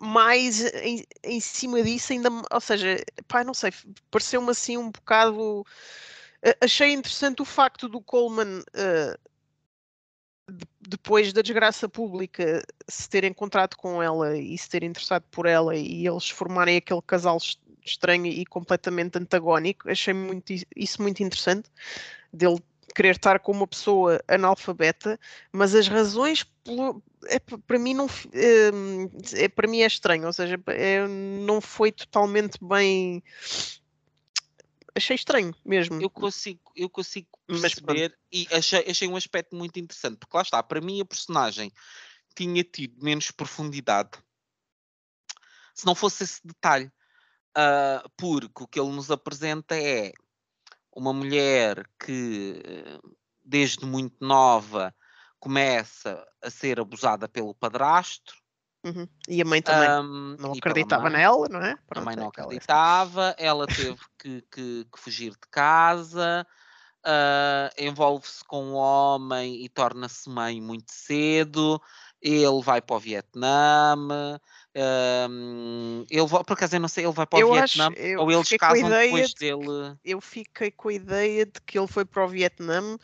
[0.00, 2.96] mais em, em cima disso, ainda, ou seja,
[3.28, 3.70] pá, não sei,
[4.10, 5.64] pareceu-me assim um bocado.
[6.60, 8.62] Achei interessante o facto do Coleman,
[10.50, 15.46] de- depois da desgraça pública, se ter encontrado com ela e se ter interessado por
[15.46, 19.90] ela e eles formarem aquele casal es- estranho e completamente antagónico.
[19.90, 21.70] Achei muito, is- isso muito interessante,
[22.32, 22.60] dele
[22.94, 25.18] querer estar com uma pessoa analfabeta,
[25.52, 26.46] mas as razões
[27.26, 31.92] é, para mim não hum, é, para mim é estranho, ou seja, é, não foi
[31.92, 33.22] totalmente bem
[34.94, 36.00] achei estranho mesmo.
[36.00, 40.62] eu consigo, eu consigo perceber e achei, achei um aspecto muito interessante, porque lá está,
[40.62, 41.72] para mim a personagem
[42.34, 44.10] tinha tido menos profundidade
[45.74, 46.90] se não fosse esse detalhe.
[47.54, 50.12] Ah, porque o que ele nos apresenta é
[50.94, 52.98] uma mulher que eh,
[53.44, 54.94] desde muito nova
[55.40, 58.34] começa a ser abusada pelo padrasto.
[58.84, 59.06] Uhum.
[59.28, 61.10] E a mãe também Um, não acreditava mãe.
[61.10, 61.76] nela, não é?
[61.94, 66.46] A Pronto, mãe é não acreditava, ela teve que, que- que fugir de casa,
[67.04, 71.80] ah, envolve-se com um homem e torna-se mãe muito cedo.
[72.22, 74.40] Ele vai para o Vietnã.
[74.80, 77.94] Ahm, ele vai, por acaso eu não sei, ele vai para o Eu acho- Vietnã
[77.96, 79.96] eu ou eles casam depois de dele.
[80.04, 82.96] Eu fiquei com a ideia de que ele foi para o Vietnã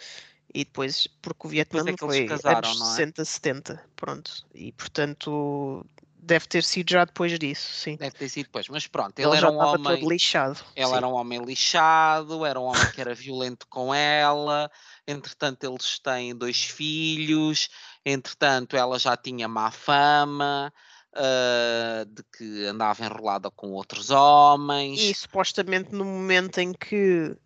[0.54, 2.96] e depois, porque o Vietnã é que eles foi casaram, anos não é?
[2.96, 4.46] 60, 70, pronto.
[4.54, 5.84] E portanto
[6.18, 7.96] deve ter sido já depois disso, sim.
[7.96, 9.82] Deve ter sido depois, mas pronto, Ele, ele, era um homem.
[10.00, 10.58] todo lixado.
[10.74, 10.94] Ele sim.
[10.96, 14.68] era um homem lixado, era um homem que era violento com ela.
[15.06, 17.68] Entretanto, eles têm dois filhos.
[18.04, 20.72] Entretanto, ela já tinha má fama
[21.16, 25.00] ah, de que andava enrolada com outros homens.
[25.00, 27.36] E supostamente no momento em que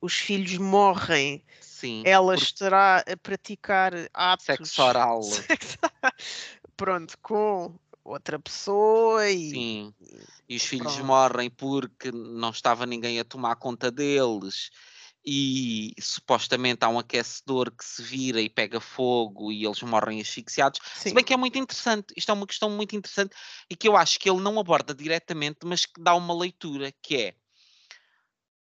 [0.00, 5.20] os filhos morrem, Sim, ela porque estará a praticar atos sexo oral.
[6.76, 9.94] pronto, com outra pessoa e Sim.
[10.48, 11.06] E os filhos pronto.
[11.06, 14.70] morrem porque não estava ninguém a tomar conta deles.
[15.24, 20.80] E supostamente há um aquecedor que se vira e pega fogo e eles morrem asfixiados.
[20.94, 21.14] Se sim.
[21.14, 23.34] bem que é muito interessante, isto é uma questão muito interessante
[23.70, 27.16] e que eu acho que ele não aborda diretamente, mas que dá uma leitura, que
[27.16, 27.34] é.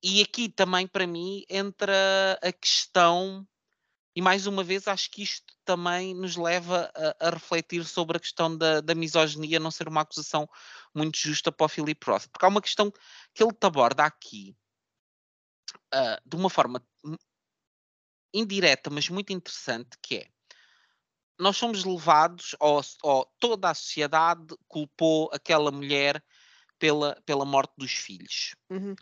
[0.02, 3.46] E aqui também, para mim, entra a questão,
[4.16, 8.20] e mais uma vez acho que isto também nos leva a, a refletir sobre a
[8.20, 10.50] questão da, da misoginia não ser uma acusação
[10.96, 12.92] muito justa para o Philip Roth, porque há uma questão
[13.34, 14.56] que ele te aborda aqui
[15.94, 16.84] ah, de uma forma
[18.34, 20.28] indireta, mas muito interessante, que é
[21.40, 26.22] nós somos levados, ou, ou toda a sociedade culpou aquela mulher
[26.78, 28.56] pela, pela morte dos filhos.
[28.70, 28.94] Uhum.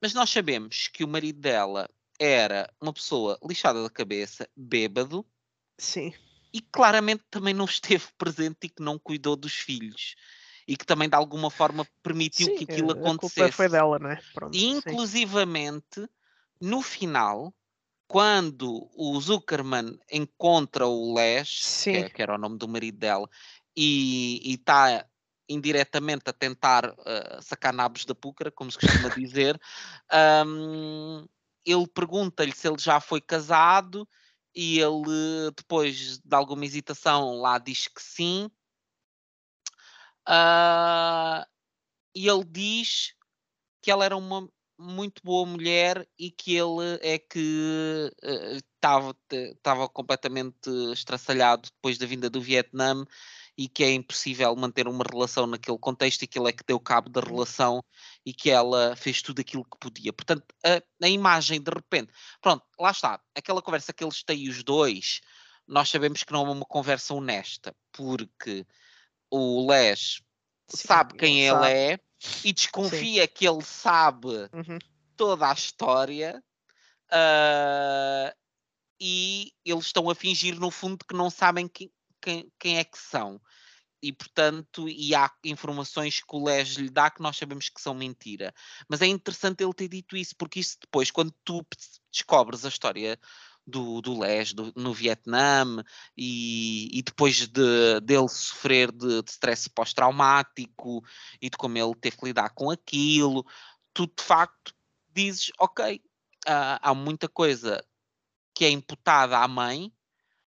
[0.00, 1.88] Mas nós sabemos que o marido dela
[2.20, 5.26] era uma pessoa lixada da cabeça, bêbado,
[5.76, 6.14] Sim.
[6.52, 10.14] e claramente também não esteve presente e que não cuidou dos filhos.
[10.66, 13.56] E que também de alguma forma permitiu Sim, que aquilo a- a culpa acontecesse.
[13.56, 14.22] foi dela, não é?
[14.32, 14.96] Pronto, E sim.
[14.96, 16.08] inclusivamente,
[16.60, 17.54] no final,
[18.08, 23.28] quando o Zuckerman encontra o Les, que, é- que era o nome do marido dela,
[23.76, 25.06] e está
[25.48, 29.60] indiretamente a tentar ah, sacar nabos da púcara, como se costuma dizer,
[30.10, 31.26] ahm,
[31.64, 34.08] ele pergunta-lhe se ele já foi casado
[34.54, 38.50] e ele, depois de alguma hesitação, lá diz que sim.
[40.26, 41.46] Ah,
[42.14, 43.14] e ele diz
[43.82, 44.48] que ela era uma
[44.78, 48.10] muito boa mulher e que ele é que
[48.74, 53.04] estava estava completamente estraçalhado depois da vinda do Vietnã
[53.56, 56.80] e que é impossível manter uma relação naquele contexto e que ele é que deu
[56.80, 57.84] cabo da relação
[58.26, 60.12] e que ela fez tudo aquilo que podia.
[60.12, 64.62] Portanto, a, a imagem de repente, pronto, lá está, aquela conversa que eles têm os
[64.64, 65.20] dois,
[65.66, 68.66] nós sabemos que não é uma conversa honesta, porque
[69.34, 70.22] o Les
[70.68, 71.72] Sim, sabe quem ele, sabe.
[71.72, 71.98] é
[72.44, 74.78] e desconfia que ele sabe Uhum.
[75.16, 76.42] toda a história
[77.10, 78.34] ah,
[79.00, 81.90] e eles estão a fingir no fundo que não sabem quem,
[82.22, 83.40] quem, quem é que são
[84.02, 87.94] e portanto e há informações que o Les lhe dá que nós sabemos que são
[87.94, 88.54] mentira
[88.88, 91.66] mas é interessante ele ter dito isso porque isso depois quando tu
[92.12, 93.18] descobres a história
[93.66, 95.64] do, do Les do- no Vietnã
[96.16, 101.02] e, e depois de, dele sofrer de, de stress pós-traumático
[101.40, 103.44] e de como ele teve que lidar com aquilo
[103.94, 104.74] tu de facto
[105.14, 106.02] dizes, ok,
[106.46, 107.82] ah, há muita coisa
[108.52, 109.92] que é imputada à mãe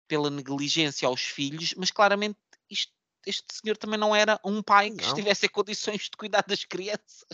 [0.08, 2.38] pela negligência aos filhos, mas claramente
[2.68, 2.92] isto-
[3.26, 5.08] este senhor também não era um pai que Não.
[5.08, 7.24] estivesse em condições de cuidar das crianças.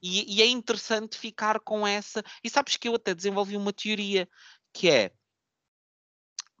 [0.00, 2.24] E, e é interessante ficar com essa.
[2.42, 4.28] E sabes que eu até desenvolvi uma teoria
[4.72, 5.12] que é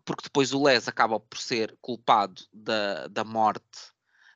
[0.04, 3.92] porque depois o Les acaba por ser culpado da, da morte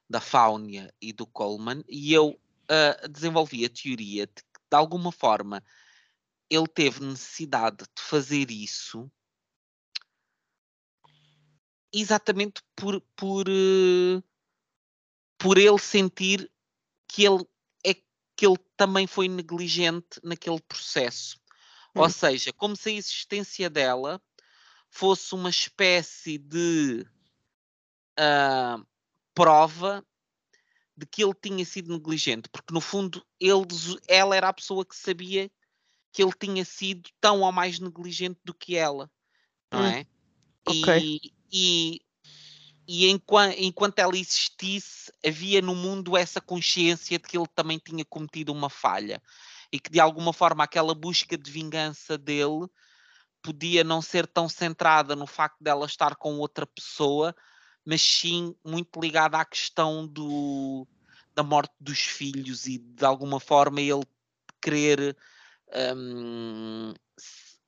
[0.09, 5.11] da Faunia e do Coleman, e eu ah, desenvolvi a teoria de que, de alguma
[5.11, 5.63] forma,
[6.49, 9.11] ele teve necessidade de fazer isso
[11.93, 14.23] exatamente por, por, eh,
[15.39, 16.51] por ele sentir
[17.09, 17.45] que ele,
[17.85, 21.41] é, que ele também foi negligente naquele processo.
[21.97, 24.21] Ou seja, como se a existência dela
[24.89, 27.07] fosse uma espécie de
[28.17, 28.79] ah,
[29.35, 30.05] prova
[30.97, 33.67] de que ele tinha sido negligente, porque no fundo ele,
[34.09, 35.51] ela era a pessoa que sabia
[36.11, 39.11] que ele tinha sido tão ou mais negligente do que ela,
[39.71, 40.07] não Hum, é?
[40.65, 40.99] ok.
[40.99, 42.01] E, e,
[42.89, 48.05] e enquanto, enquanto ela existisse, havia no mundo essa consciência de que ele também tinha
[48.07, 49.23] cometido uma falha
[49.73, 52.67] e que de alguma forma aquela busca de vingança dele
[53.43, 57.35] podia não ser tão centrada no facto dela estar com outra pessoa,
[57.85, 60.87] mas sim muito ligada à questão do,
[61.35, 64.05] da morte dos filhos e de alguma forma ele
[64.61, 65.17] querer
[65.97, 66.93] um,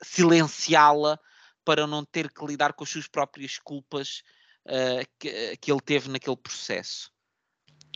[0.03, 1.19] silenciá-la
[1.65, 4.23] para não ter que lidar com as suas próprias culpas
[4.67, 7.13] uh, que, que ele teve naquele processo.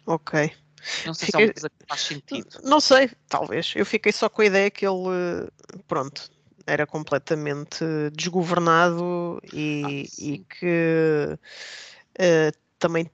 [0.07, 0.55] Ok.
[1.07, 1.33] Não sei fiquei...
[1.33, 2.59] se é uma coisa que faz sentido.
[2.65, 3.73] Não sei, talvez.
[3.77, 5.49] Eu fiquei só com a ideia que ele,
[5.87, 6.31] pronto,
[6.67, 11.39] era completamente desgovernado e, ah, e que
[12.19, 13.11] uh, também,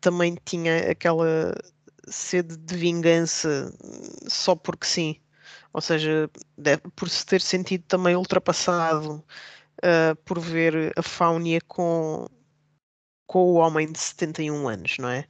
[0.00, 1.54] também tinha aquela
[2.06, 3.72] sede de vingança
[4.28, 5.16] só porque sim.
[5.72, 9.24] Ou seja, deve, por se ter sentido também ultrapassado
[9.78, 12.26] uh, por ver a Faunia com,
[13.26, 15.26] com o homem de 71 anos, não é?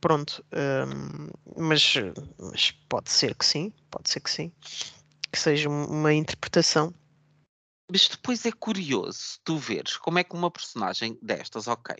[0.00, 1.94] Pronto, um, mas,
[2.38, 4.52] mas pode ser que sim, pode ser que sim,
[5.30, 6.92] que seja uma interpretação.
[7.90, 11.96] Mas depois é curioso tu veres como é que uma personagem destas, ok,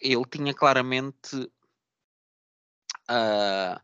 [0.00, 1.36] ele tinha claramente
[3.10, 3.80] uh,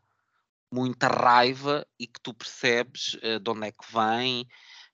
[0.71, 4.47] muita raiva e que tu percebes uh, de onde é que vem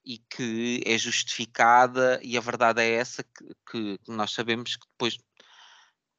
[0.06, 5.18] e que é justificada, e a verdade é essa que, que nós sabemos que depois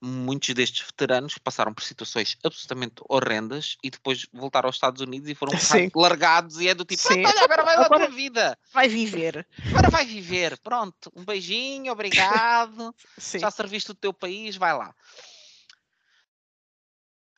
[0.04, 5.34] muitos destes veteranos passaram por situações absolutamente horrendas e depois voltaram aos Estados Unidos e
[5.34, 5.52] foram
[5.96, 8.58] largados e é do tipo, ah, olha, agora vai outra vida.
[8.72, 9.46] Vai viver.
[9.66, 11.10] Agora vai viver, pronto.
[11.16, 12.94] Um beijinho, obrigado.
[13.34, 14.94] Já serviste o teu país, vai lá.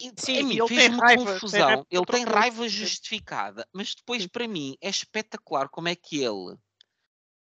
[0.00, 1.86] E, Sim, mim, ele fez uma confusão.
[1.90, 6.56] Ele tem raiva justificada, mas depois, para mim, é espetacular como é que ele,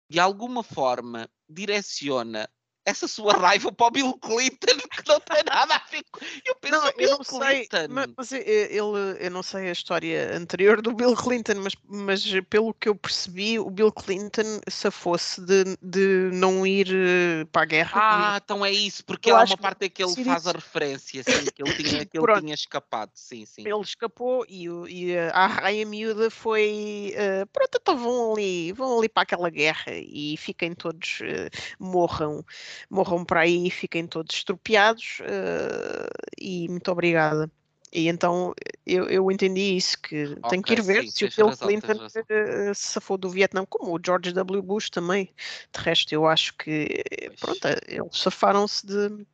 [0.10, 2.50] de alguma forma, direciona
[2.86, 6.24] essa sua raiva para o Bill Clinton que não tem nada a ver com.
[6.46, 7.78] Eu penso não, Bill eu não Clinton.
[7.78, 12.74] Sei, mas ele, eu não sei a história anterior do Bill Clinton, mas, mas pelo
[12.74, 17.66] que eu percebi, o Bill Clinton se fosse de, de não ir eh, para a
[17.66, 17.92] guerra.
[17.96, 21.46] Ah, então é isso, porque há uma parte em que ele faz a referência, sim,
[21.54, 23.62] que ele tinha, que ele tinha escapado, sim, sim.
[23.62, 29.10] Ele escapou e, e a raia miúda foi uh, pronto, então vão ali, vão ali
[29.10, 32.46] para aquela guerra e fiquem todos, uh, morram
[32.90, 37.50] morram para aí e fiquem todos estropiados uh, e muito obrigada.
[37.92, 38.54] E então
[38.86, 41.68] eu, eu entendi isso, que okay, tenho que ir ver sim, se o Bill razão,
[41.68, 44.62] Clinton uh, se safou do Vietnã, como o George W.
[44.62, 45.34] Bush também.
[45.74, 47.04] De resto, eu acho que
[47.40, 49.26] pronto, eles safaram-se de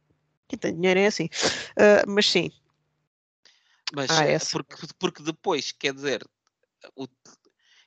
[0.48, 1.26] quem tem dinheiro é assim.
[1.26, 2.52] Uh, mas sim.
[3.94, 6.24] Mas ah, é porque, porque depois, quer dizer,
[6.96, 7.08] o,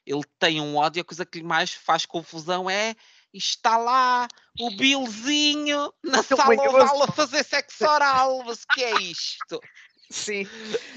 [0.07, 2.95] ele tem um ódio, a coisa que lhe mais faz confusão é
[3.39, 4.29] está lá
[4.61, 8.45] o Billzinho na sala oval a fazer sexo oral.
[8.45, 9.61] Mas o que é isto?
[10.11, 10.47] Sim.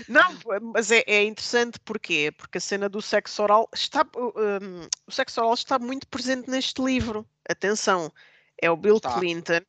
[0.08, 0.38] Não,
[0.74, 2.32] mas é, é, interessante porquê?
[2.38, 4.06] Porque a cena do sexo oral está.
[4.16, 7.28] Um, o sexo oral está muito presente neste livro.
[7.50, 8.12] Atenção,
[8.62, 9.18] é o Bill está.
[9.18, 9.62] Clinton,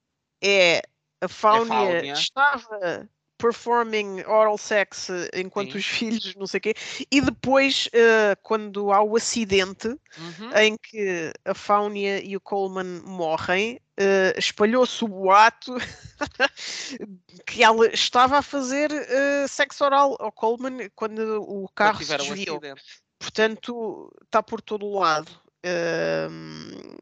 [0.43, 0.83] é
[1.21, 3.09] a Faunia, é estava
[3.39, 5.79] performing oral sex eh, enquanto Sim.
[5.79, 6.75] os filhos, não sei o quê,
[7.11, 10.57] e depois, uh, quando há o acidente uhum.
[10.57, 15.77] em que a Faunia e o Coleman morrem, uh, espalhou-se o boato
[17.47, 22.59] que ela estava a fazer uh, sexo oral ao Coleman quando o carro se desviou.
[22.59, 22.75] Um
[23.19, 25.31] Portanto, está por todo o lado.
[25.67, 26.97] Uh,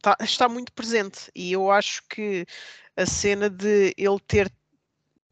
[0.00, 2.46] tá, está muito presente e eu acho que
[2.96, 4.50] a cena de ele ter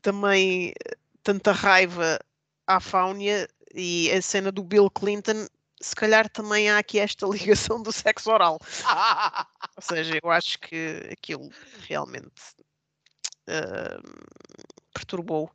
[0.06, 0.72] também
[1.20, 2.20] tanta raiva
[2.64, 5.48] à Faunia e a cena do Bill Clinton,
[5.80, 8.56] se calhar também há aqui esta ligação do sexo oral.
[9.76, 11.50] Ou seja, eu acho que aquilo
[11.88, 12.40] realmente
[13.48, 14.00] uh,
[14.94, 15.50] perturbou.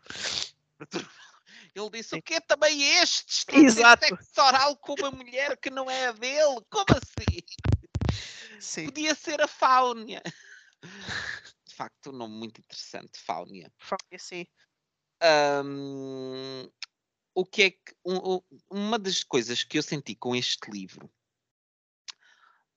[1.74, 3.30] Ele disse: o que também este?
[3.30, 4.06] Está Exato.
[4.06, 6.60] sexo oral com uma mulher que não é a dele?
[6.70, 7.40] Como assim?
[8.60, 8.86] Sim.
[8.88, 10.22] Podia ser a Faunia
[10.82, 13.72] de facto um nome muito interessante, Faunia.
[13.80, 14.46] Faunia, sim.
[15.66, 16.70] Um,
[17.34, 21.12] o que é que um, uma das coisas que eu senti com este livro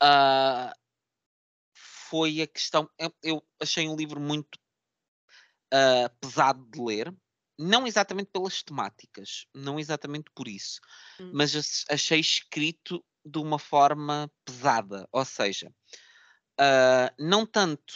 [0.03, 0.73] uh,
[1.75, 2.89] foi a questão.
[2.99, 4.57] Eu, eu, achei um livro muito
[5.73, 7.15] uh, pesado de ler,
[7.59, 10.81] não exatamente pelas temáticas, não exatamente por isso,
[11.21, 11.31] hum.
[11.35, 15.73] mas achei escrito de uma forma pesada, ou seja,
[16.61, 17.95] uh, não tanto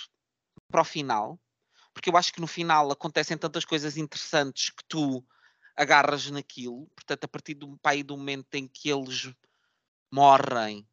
[0.69, 1.41] para o final,
[1.93, 5.25] porque eu acho que no final acontecem tantas coisas interessantes que tu
[5.77, 6.87] agarras naquilo.
[6.95, 9.33] Portanto, a partir do, pai, do momento em que eles
[10.11, 10.87] morrem,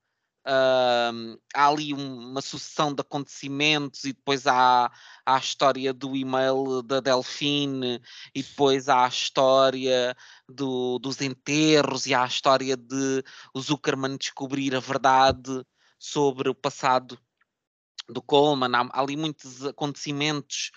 [0.45, 4.91] uh, há ali uma sucessão de acontecimentos, e depois há,
[5.25, 8.01] há a história do e-mail da Delfine,
[8.33, 10.15] e depois há a história
[10.47, 13.23] do, dos enterros, e há a história de
[13.53, 15.65] o Zuckerman descobrir a verdade
[15.99, 17.19] sobre o passado
[18.07, 18.75] do Coleman.
[18.75, 20.71] Há, há ali muitos acontecimentos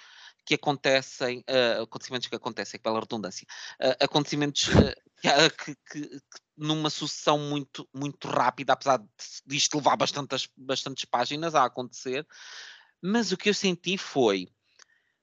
[0.48, 3.46] que acontecem, uh, acontecimentos que acontecem, pela redundância,
[3.82, 6.20] uh, acontecimentos uh, que, que, que,
[6.56, 9.02] numa sucessão muito, muito rápida, apesar
[9.44, 12.26] disto levar bastantes, bastantes páginas a acontecer,
[13.00, 14.48] mas o que eu senti foi,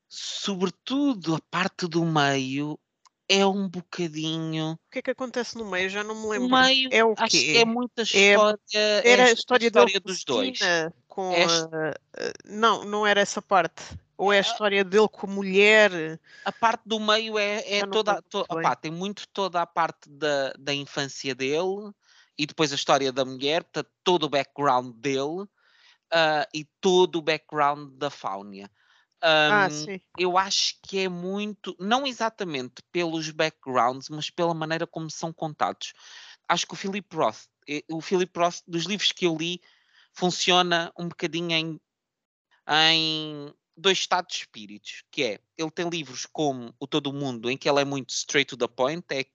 [0.07, 2.79] sobretudo a parte do meio,
[3.27, 4.73] é um bocadinho.
[4.73, 5.89] O que é que acontece no meio?
[5.89, 6.47] Já não me lembro.
[6.47, 7.27] O meio, é o quê?
[7.27, 8.59] que é muita história.
[8.73, 10.59] É, era é a história, história dos dois.
[11.15, 13.81] Com Esta- a- não, não era essa parte.
[14.17, 14.41] Ou é a Ah.
[14.41, 16.19] história dele com a mulher?
[16.43, 18.21] A parte do meio é, é toda.
[18.23, 21.93] To, opá, tem muito toda a parte da, da infância dele
[22.37, 25.45] e depois a história da mulher, portanto, todo o background dele
[26.11, 28.69] ah, e todo o background da Faunia.
[29.21, 30.01] Ah, Ahm, sim.
[30.17, 35.93] eu acho que é muito, não exatamente pelos backgrounds, mas pela maneira como são contados.
[36.47, 39.61] Acho que o Philip Roth, eh, o Philip Roth, dos livros que eu li,
[40.15, 41.81] funciona um bocadinho em,
[42.67, 47.57] em dois estados de espíritos, que é, ele tem livros como O Todo Mundo, em
[47.57, 49.25] que ele é muito straight to the point, é,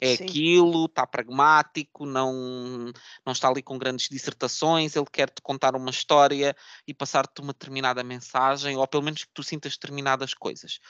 [0.00, 0.24] é Sim.
[0.24, 2.92] aquilo, está pragmático, não,
[3.24, 6.56] não está ali com grandes dissertações, ele quer-te contar uma história
[6.86, 10.80] e passar-te uma determinada mensagem, ou pelo menos que tu sintas determinadas coisas.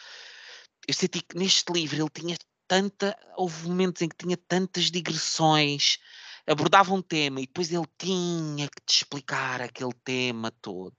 [0.87, 2.37] Eu senti que neste livro ele tinha
[2.69, 5.99] tanta, houve momentos em que tinha tantas digressões,
[6.47, 10.95] abordava um tema e depois ele tinha que te explicar aquele tema todo.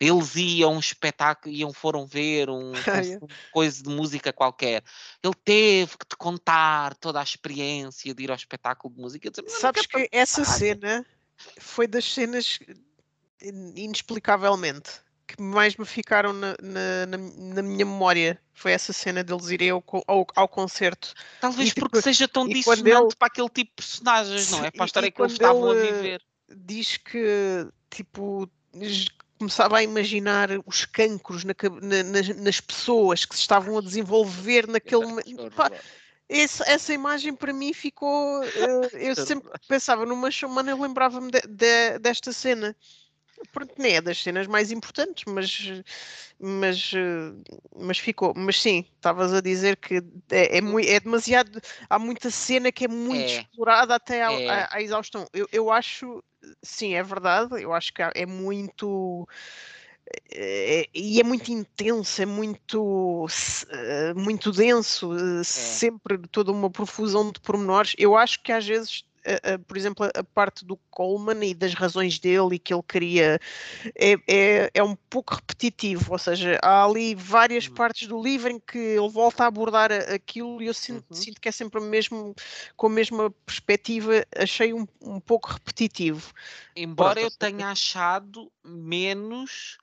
[0.00, 2.72] Eles iam um espetáculo, iam, foram ver um,
[3.20, 3.26] yeah.
[3.52, 4.82] coisa de música qualquer.
[5.22, 9.28] Ele teve que te contar toda a experiência de ir ao espetáculo de música.
[9.28, 11.06] Eu disse, "Mas não Sabes que essa pagar." cena
[11.58, 12.58] foi das cenas
[13.40, 18.40] in- inexplicavelmente que mais me ficaram na, na, na, minha memória.
[18.54, 21.14] Foi essa cena deles irem ao, ao, ao concerto.
[21.40, 24.70] Talvez e porque depois- seja tão dissonante ele- para aquele tipo de personagens, não é?
[24.70, 26.22] Para a história que eles quando estavam a viver.
[26.54, 28.48] Diz que, tipo,
[29.38, 31.54] começava a imaginar os cancros na
[32.04, 35.50] nas, nas pessoas que se estavam a desenvolver naquele momento.
[36.28, 38.42] Esse- essa imagem para mim ficou.
[38.44, 38.50] eh,
[39.10, 42.76] eu sempre pensava numa chamana, eu lembrava-me de- de- desta cena.
[43.52, 45.82] Pronto, nem é das cenas mais importantes, mas,
[46.38, 46.92] mas,
[47.76, 48.32] mas ficou.
[48.36, 49.96] Mas sim, estavas a dizer que
[50.30, 51.60] é, é, mui- é demasiado.
[51.88, 53.40] Há muita cena que é muito É.
[53.40, 54.48] explorada até à, É.
[54.50, 55.26] à- à exaustão.
[55.32, 56.22] Eu, eu acho,
[56.62, 57.60] sim, é verdade.
[57.62, 59.26] Eu acho que é muito.
[60.30, 63.26] é- e é muito intenso, é muito,
[63.70, 67.94] eh, muito denso, eh, sempre toda uma profusão de pormenores.
[67.98, 69.04] Eu acho que às vezes,
[69.66, 73.38] por exemplo, a, parte do Coleman e das razões dele e que ele queria
[73.96, 77.74] é, é, é um pouco repetitivo, ou seja, há ali várias Hum.
[77.74, 81.14] partes do livro em que ele volta a abordar aquilo e eu sinto, Uhum.
[81.14, 82.34] sinto que é sempre mesmo,
[82.76, 86.32] com a mesma perspectiva, achei um, um pouco repetitivo.
[86.76, 89.78] Embora Pronto, eu tenha achado menos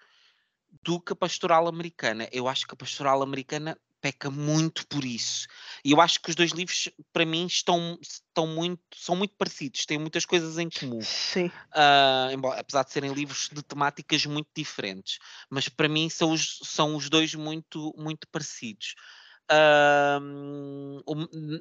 [0.84, 2.28] do que a pastoral americana.
[2.32, 5.48] Eu acho que a pastoral americana peca muito por isso.
[5.84, 9.86] E eu acho que os dois livros, para mim, estão, estão muito, são muito parecidos,
[9.86, 11.02] têm muitas coisas em comum.
[11.02, 15.20] Sim, Ah, embora, apesar de serem livros de temáticas muito diferentes,
[15.50, 18.96] mas para mim são os, são os dois muito, muito parecidos.
[20.22, 21.04] N-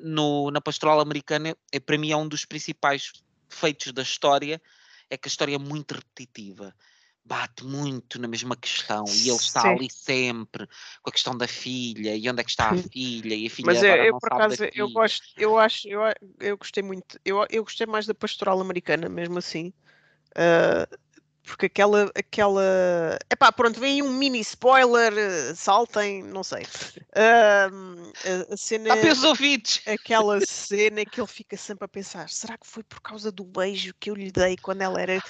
[0.03, 3.13] no- na pastoral americana, é, para mim, é um dos principais
[3.49, 4.61] defeitos da história,
[5.11, 6.75] é que a história é muito repetitiva.
[7.29, 9.69] Bate muito na mesma questão e ele está Sim.
[9.69, 10.67] ali sempre
[11.03, 13.67] com a questão da filha e onde é que está a filha e a filha
[13.67, 16.01] mas agora eu, por acaso eu gosto, eu acho, eu,
[16.41, 19.75] eu gostei muito, eu, eu gostei mais da pastoral americana, mesmo assim.
[20.35, 20.89] Ah,
[21.49, 23.19] porque aquela, aquela.
[23.31, 26.67] Epá, pronto, vem aí um mini spoiler, eh, saltem, não sei.
[27.17, 28.13] Ahm,
[28.51, 28.91] a, a cena.
[29.11, 29.81] Os ouvidos!
[29.87, 33.95] aquela cena que ele fica sempre a pensar: será que foi por causa do beijo
[33.99, 35.21] que eu lhe dei quando ela era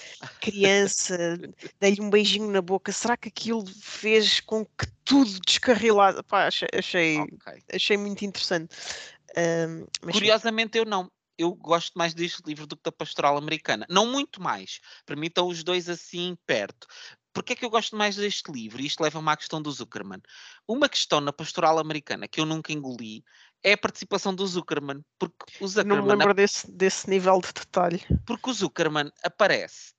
[0.41, 1.39] criança?
[1.81, 2.91] Dei-lhe um beijinho na boca.
[2.91, 6.23] Será que aquilo fez com que tudo descarrilasse?
[6.25, 7.63] Pá, achei, achei, Ok.
[7.73, 8.75] achei muito interessante.
[8.75, 9.87] Sim.
[10.11, 11.11] Curiosamente, eu não.
[11.39, 13.87] Eu gosto mais deste livro do que da Pastoral Americana.
[13.89, 14.81] Não muito mais.
[15.07, 16.87] Para mim estão os dois assim perto.
[17.33, 18.81] Porquê é que eu gosto mais deste livro?
[18.83, 20.21] E isto leva-me à questão do Zuckerman.
[20.67, 23.23] Uma questão na Pastoral Americana que eu nunca engoli
[23.63, 25.05] é a participação do Zuckerman.
[25.19, 28.03] Porque o não Zuckerman, me lembro desse, desse nível de detalhe.
[28.27, 29.95] porque o Zuckerman aparece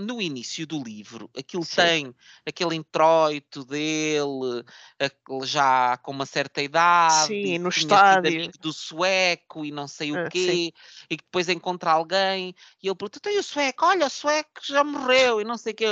[0.00, 1.76] no início do livro, aquilo Sim.
[1.76, 2.14] tem
[2.46, 4.64] aquele introito dele,
[5.44, 8.32] já com uma certa idade, Sim, no estádio.
[8.34, 10.72] amigo do sueco e não sei o Ah, quê,
[11.10, 14.82] e que depois encontra alguém e ele pergunta: tem o sueco, olha, o sueco já
[14.84, 15.86] morreu e não sei o quê,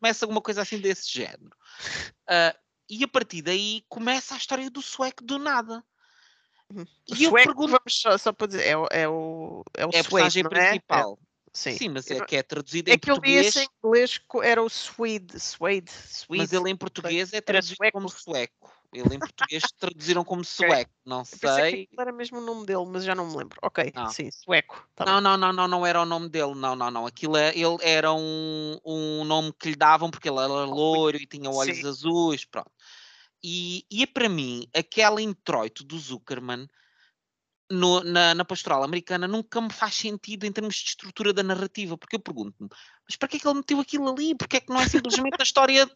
[0.00, 1.56] começa alguma coisa assim desse género.
[2.28, 2.56] Ah,
[2.90, 5.84] e a partir daí começa a história do sueco do nada.
[6.70, 6.86] Uhum.
[7.10, 9.86] O E eu sueco, pergunto, vamos só, só para dizer, é, o- é o, é
[9.86, 10.78] o é a sueco, personagem não é?
[10.90, 11.18] É, principal.
[11.54, 11.76] Sim.
[11.78, 13.46] Sim, mas é não- que é traduzido É em que português.
[13.46, 16.42] disse em inglês que era o Swede, Swede, Swede.
[16.42, 17.92] Mas ele em português é traduzido sueco.
[17.92, 18.74] como sueco.
[18.92, 20.90] Ele em português traduziram como sueco.
[21.04, 21.98] Não pensei que sei.
[21.98, 23.58] era mesmo o nome dele, mas já não me lembro.
[23.62, 24.08] Ok, Não.
[24.08, 24.86] sim, sueco.
[24.94, 26.54] Tá Não, não, não, não, não era o nome dele.
[26.54, 27.06] Não, não, não.
[27.06, 31.26] Aquilo é, ele era um, um nome que lhe davam porque ele era loiro e
[31.26, 31.88] tinha olhos Sim.
[31.88, 32.44] azuis.
[32.44, 32.70] Pronto.
[33.42, 36.66] E, e é para mim, aquele introito do Zuckerman
[37.70, 41.96] no- na, na pastoral americana nunca me faz sentido em termos de estrutura da narrativa,
[41.96, 42.68] porque eu pergunto-me,
[43.08, 44.34] mas para que é que ele meteu aquilo ali?
[44.34, 45.90] Porque é que não é simplesmente a história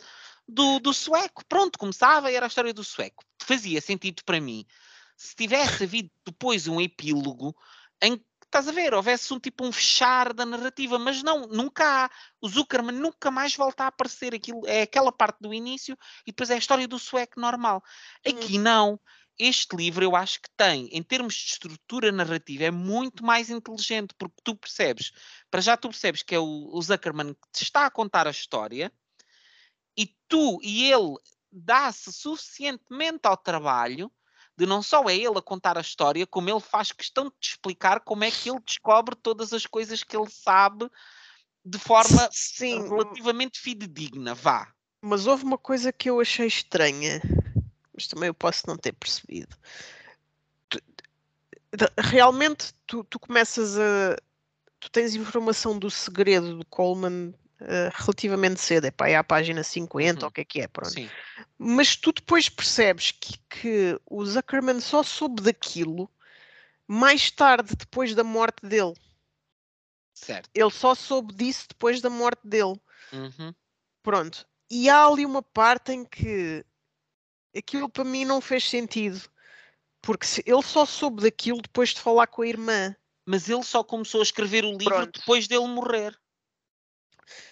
[0.46, 1.44] do, do sueco?
[1.48, 3.24] Pronto, começava e era a história do sueco.
[3.42, 4.66] Fazia sentido para mim
[5.18, 7.54] se tivesse havido depois um epílogo
[8.00, 12.04] em que, estás a ver, houvesse um tipo um fechar da narrativa, mas não, nunca
[12.04, 12.10] há.
[12.40, 14.32] O Zuckerman nunca mais volta a aparecer.
[14.32, 17.82] Aquilo, é aquela parte do início e depois é a história do sueco normal.
[18.24, 18.98] Aqui não.
[19.38, 24.14] Este livro eu acho que tem, em termos de estrutura narrativa, é muito mais inteligente,
[24.18, 25.12] porque tu percebes,
[25.50, 28.32] para já tu percebes que é o, o Zuckerman que te está a contar a
[28.32, 28.92] história
[29.96, 31.14] e tu e ele
[31.50, 34.10] dá-se suficientemente ao trabalho
[34.56, 37.50] de não só é ele a contar a história, como ele faz questão de te
[37.50, 40.90] explicar como é que ele descobre todas as coisas que ele sabe
[41.64, 44.72] de forma Sim, relativamente fidedigna, vá.
[45.00, 47.20] mas houve uma coisa que eu achei estranha,
[47.98, 49.56] mas também eu posso não ter percebido.
[50.68, 50.80] Tu-
[51.98, 54.16] realmente, tu, tu começas a.
[54.78, 59.64] Tu tens informação do segredo de Coleman eh, relativamente cedo, é para aí à página
[59.64, 60.24] 50, Uhum.
[60.26, 60.92] ou o que é que é, pronto.
[60.92, 61.10] Sim.
[61.58, 66.08] Mas tu depois percebes que, que o Zuckerman só soube daquilo
[66.86, 68.94] mais tarde, depois da morte dele.
[70.14, 70.48] Certo.
[70.54, 72.80] Ele só soube disso depois da morte dele.
[73.12, 73.52] Uhum.
[74.02, 74.46] Pronto.
[74.70, 76.64] E há ali uma parte em que
[77.56, 79.20] aquilo para mim não fez sentido.
[80.00, 82.94] Porque se ele só soube daquilo depois de falar com a irmã.
[83.26, 85.20] Mas ele só começou a escrever o livro Pronto.
[85.20, 86.18] depois dele morrer.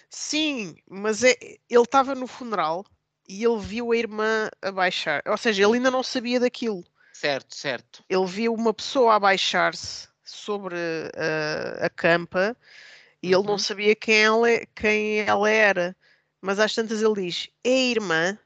[0.09, 1.35] Sim, mas é,
[1.69, 2.85] ele estava no funeral
[3.27, 5.21] e ele viu a irmã abaixar.
[5.27, 6.83] Ou seja, ele ainda não sabia daquilo.
[7.11, 8.03] Certo, certo.
[8.09, 10.75] Ele viu uma pessoa abaixar-se sobre
[11.15, 12.55] a, a campa
[13.21, 13.57] e ele não Uhum.
[13.57, 15.95] sabia quem ela, quem ela era.
[16.41, 18.39] Mas às tantas ele diz: é a irmã.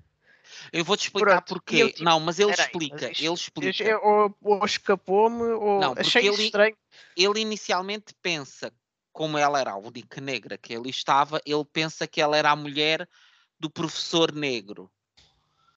[0.71, 1.77] Eu vou-te explicar Pronto, porquê.
[1.83, 3.07] eu, tipo, não, mas ele "Peraí, explica.
[3.09, 3.83] mas ele explica.
[3.83, 6.75] é- ou, ou escapou-me, ou Não, achei ele- estranho.
[7.15, 8.71] ele inicialmente pensa,
[9.11, 12.55] como ela era a única negra que ali estava, ele pensa que ela era a
[12.55, 13.07] mulher
[13.59, 14.89] do professor negro.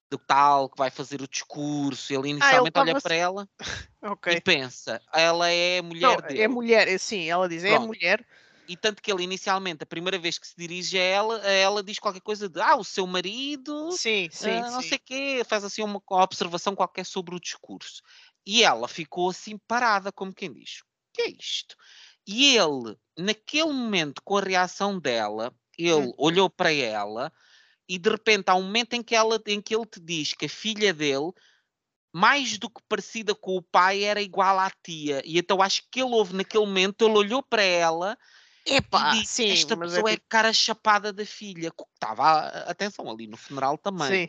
[0.09, 2.13] Do tal que vai fazer o discurso.
[2.15, 3.49] Ele inicialmente olha tava- para ela
[4.03, 4.33] Ok.
[4.33, 6.41] e pensa, ela é a Não, mulher dele.
[6.43, 7.87] é mulher, é, sim, ela diz, é a Pronto.
[7.89, 8.25] mulher.
[8.67, 11.83] E tanto que ele inicialmente, a primeira vez que se dirige a ela, a ela
[11.83, 14.83] diz qualquer coisa de ah, o seu marido, Sim, sim, ah, não sim.
[14.83, 18.03] sei o quê, faz assim uma observação qualquer sobre o discurso.
[18.47, 20.85] E ela ficou assim parada, como quem diz: o
[21.15, 21.77] que é isto?
[22.27, 26.13] E ele, naquele momento, com a reação dela, ele Hum.
[26.17, 27.33] olhou para ela
[27.89, 30.47] e de repente há um momento em que, ela, em que ele te diz que
[30.47, 31.33] a filha dele,
[32.13, 35.21] mais do que parecida com o pai, era igual à tia.
[35.25, 38.17] E então acho que ele houve naquele momento, ele olhou para ela
[38.67, 41.71] Epá, e disse, sim, esta mas pessoa é, é tipo, cara chapada da filha.
[41.71, 44.29] que Estava, atenção, ali no funeral também.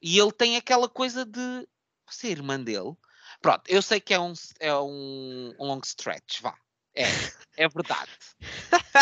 [0.00, 1.66] E ele tem aquela coisa de
[2.06, 2.94] é irmã dele.
[3.40, 6.54] Pronto, eu sei que é um, é um long stretch, vá.
[6.94, 7.04] É,
[7.56, 8.10] é verdade.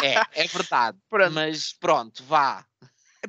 [0.03, 0.99] É, é verdade.
[1.11, 1.33] Pronto.
[1.33, 2.67] Mas pronto, vá.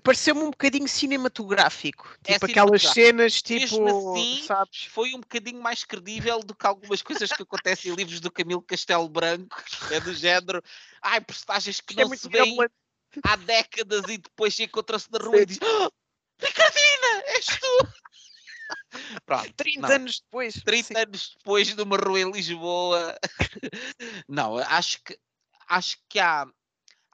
[0.02, 2.18] Pareceu-me um bocadinho cinematográfico.
[2.26, 4.86] É Tipo aquelas cenas, Mesmo tipo, assim, sabes?
[4.86, 8.62] Foi um bocadinho mais credível do que algumas coisas que acontecem em livros do Camilo
[8.62, 10.64] Castelo Branco, é do género.
[11.02, 12.58] Ai, personagens que Isto é não muito se veem
[13.24, 15.91] há décadas e depois encontra-se na rua e diz: "Ah,
[16.39, 17.88] Ricardina, és tu!
[19.26, 19.96] Pronto, 30 não.
[19.96, 20.54] anos depois.
[20.56, 20.98] 30 sim.
[20.98, 23.18] anos depois numa rua em Lisboa.
[24.28, 25.18] não, acho que
[25.68, 26.48] acho que há,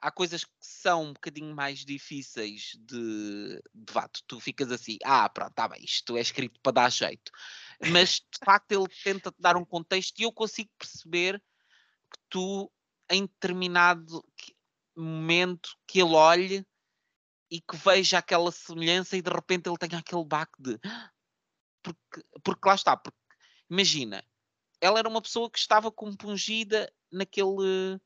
[0.00, 5.28] há coisas que são um bocadinho mais difíceis de, de fato, tu ficas assim, ah,
[5.28, 7.30] pronto, está bem, isto é escrito para dar jeito.
[7.90, 12.70] Mas de facto ele tenta te dar um contexto e eu consigo perceber que tu,
[13.10, 14.24] em determinado
[14.96, 16.66] momento, que ele olhe
[17.50, 20.78] e que veja aquela semelhança e de repente ele tenha aquele baque de
[21.82, 23.18] porque, porque lá está, porque
[23.68, 24.24] imagina,
[24.80, 28.00] ela era uma pessoa que estava compungida naquele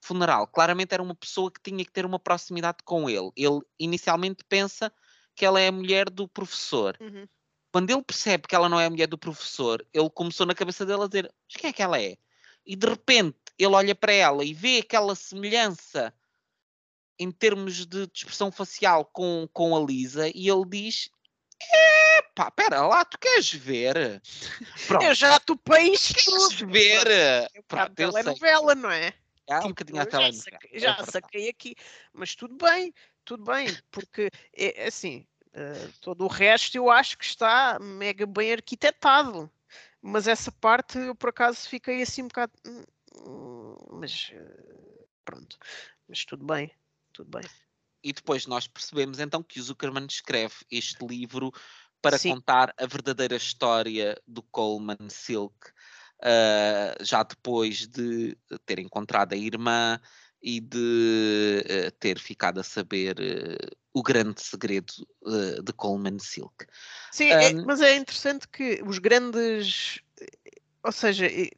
[0.00, 0.46] funeral.
[0.46, 3.30] Claramente era uma pessoa que tinha que ter uma proximidade com ele.
[3.36, 4.92] Ele inicialmente pensa
[5.34, 6.96] que ela é a mulher do professor.
[7.00, 7.26] Uhum.
[7.72, 10.84] Quando ele percebe que ela não é a mulher do professor, ele começou na cabeça
[10.84, 12.16] dele a dizer: Mas quem é que ela é?
[12.66, 16.12] E de repente ele olha para ela e vê aquela semelhança
[17.18, 21.10] em termos de, expressão facial com, com a Lisa e ele diz:
[22.18, 24.22] Epá, pera lá, tu queres ver?
[24.86, 27.06] Pronto, Eu já topei isto queres ver?
[27.08, 27.94] É um Pronto, sei.
[27.94, 29.14] telenovela, não é?
[29.50, 31.74] É um bocadinho a já, saquei, é já saquei aqui,
[32.12, 32.92] mas tudo bem,
[33.24, 38.26] tudo bem, porque é é assim, eh, todo o resto eu acho que está mega
[38.26, 39.50] bem arquitetado,
[40.02, 42.84] mas essa parte eu por acaso fiquei assim um bocado, "Hum,
[43.16, 45.58] hum", mas eh, pronto,
[46.08, 46.72] mas tudo bem,
[47.12, 47.50] tudo bem.
[48.02, 51.50] E depois nós percebemos então que o Zuckerman escreve este livro
[52.02, 52.34] para Sim.
[52.34, 55.54] contar a verdadeira história do Coleman Silk,
[56.22, 60.00] ah, já depois de ter encontrado a irmã
[60.42, 63.56] e de eh, ter ficado a saber eh,
[63.92, 64.92] o grande segredo
[65.26, 66.66] eh, de Coleman Silk.
[67.12, 70.00] Sim, é- Ahm, mas é interessante que os grandes,
[70.82, 71.50] ou seja, é-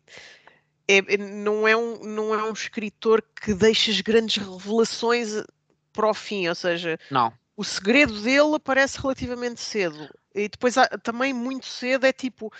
[0.89, 5.45] é- é- não, é um, não é um escritor que deixa as grandes revelações eh,
[5.93, 10.09] para o fim, ou seja, Não, o segredo dele aparece relativamente cedo.
[10.35, 12.53] E depois há- também muito cedo é tipo.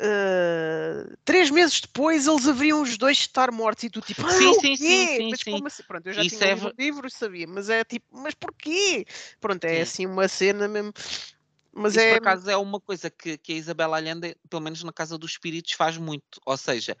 [0.00, 4.54] Eh, três meses depois eles haveriam os dois estar mortos e tu tipo, ah, Sim,
[4.60, 5.82] sim, sim, mas como assim?
[5.82, 9.04] Pronto, eu já Isso tinha é lido o livro, sabia, mas é tipo, mas porquê?
[9.40, 9.80] Pronto, é Sim.
[9.80, 10.92] assim uma cena mesmo.
[11.72, 12.08] Mas Isso é.
[12.10, 15.32] por acaso é uma coisa que, que a Isabela Allende, pelo menos na Casa dos
[15.32, 16.40] Espíritos, faz muito.
[16.46, 16.96] Ou seja,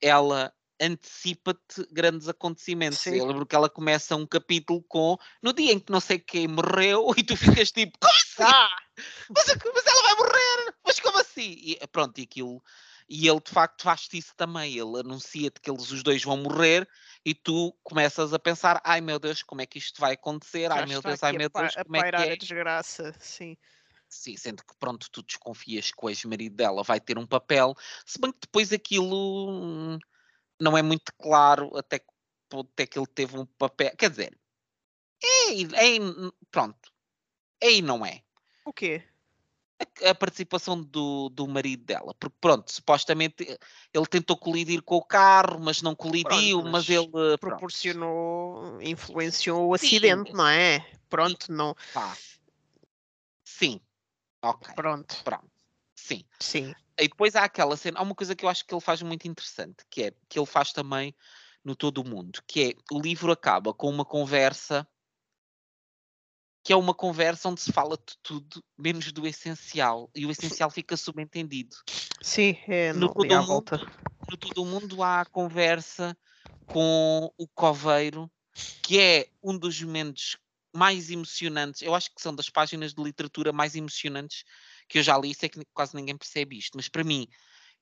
[0.00, 3.00] ela antecipa-te grandes acontecimentos.
[3.00, 3.16] Sim.
[3.16, 6.46] Eu lembro que ela começa um capítulo com no dia em que não sei quem
[6.48, 8.42] morreu e tu ficas tipo, como assim?
[8.42, 8.68] Ah,
[9.34, 10.65] Mas, mas ela vai morrer!
[11.06, 11.54] Como assim?
[11.62, 12.62] E pronto, e aquilo.
[13.08, 14.72] E ele de facto faz isso também.
[14.72, 16.88] Ele anuncia-te que eles os dois vão morrer
[17.24, 20.68] e tu começas a pensar: ai meu Deus, como é que isto vai acontecer?
[20.68, 22.32] já Ai meu está Deus, ai meu Deus, como é que é?
[22.32, 23.56] a desgraça, sim.
[24.08, 28.20] Sim, sendo que pronto, tu desconfias que o ex-marido dela vai ter um papel, se
[28.20, 29.98] bem que depois aquilo hum,
[30.60, 32.06] não é muito claro até que,
[32.52, 33.94] até que ele teve um papel.
[33.96, 34.38] Quer dizer,
[35.22, 35.98] é, é,
[36.50, 36.92] pronto,
[37.60, 38.22] é e não é.
[38.64, 39.02] O quê?
[40.04, 43.58] A, participação do, do marido dela, porque pronto, supostamente eh,
[43.92, 48.80] ele tentou colidir com o carro, mas não colidiu, Pronto, mas mas ele pronto, Proporcionou,
[48.80, 49.86] influenciou o Sim.
[49.86, 50.80] acidente, não é?
[51.10, 51.74] Pronto, não.
[51.92, 52.16] pá.
[53.44, 53.80] Sim,
[54.42, 55.50] ok, Pronto, pronto,
[55.94, 56.24] sim.
[56.40, 56.74] sim.
[56.98, 59.28] E depois há aquela cena, há uma coisa que eu acho que ele faz muito
[59.28, 61.14] interessante, que é que ele faz também
[61.62, 64.88] no todo o mundo, que é o livro acaba com uma conversa
[66.66, 70.68] que é uma conversa onde se fala de tudo menos do essencial e o essencial
[70.68, 71.76] fica subentendido.
[72.20, 73.80] Sim, é No no, todo mundo, volta.
[74.28, 76.18] no todo o mundo há a conversa
[76.66, 78.28] com o coveiro,
[78.82, 80.36] que é um dos momentos
[80.74, 81.82] mais emocionantes.
[81.82, 84.42] Eu acho que são das páginas de literatura mais emocionantes
[84.88, 85.32] que eu já li.
[85.36, 87.28] Sei que quase ninguém percebe isto, mas para mim,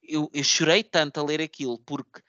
[0.03, 2.21] eu, eu chorei tanto a ler aquilo porque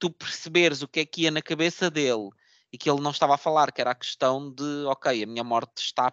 [0.00, 2.30] tu perceberes o que é que ia na cabeça dele
[2.72, 5.44] e que ele não estava a falar, que era a questão de, ok, a minha
[5.44, 6.12] morte está,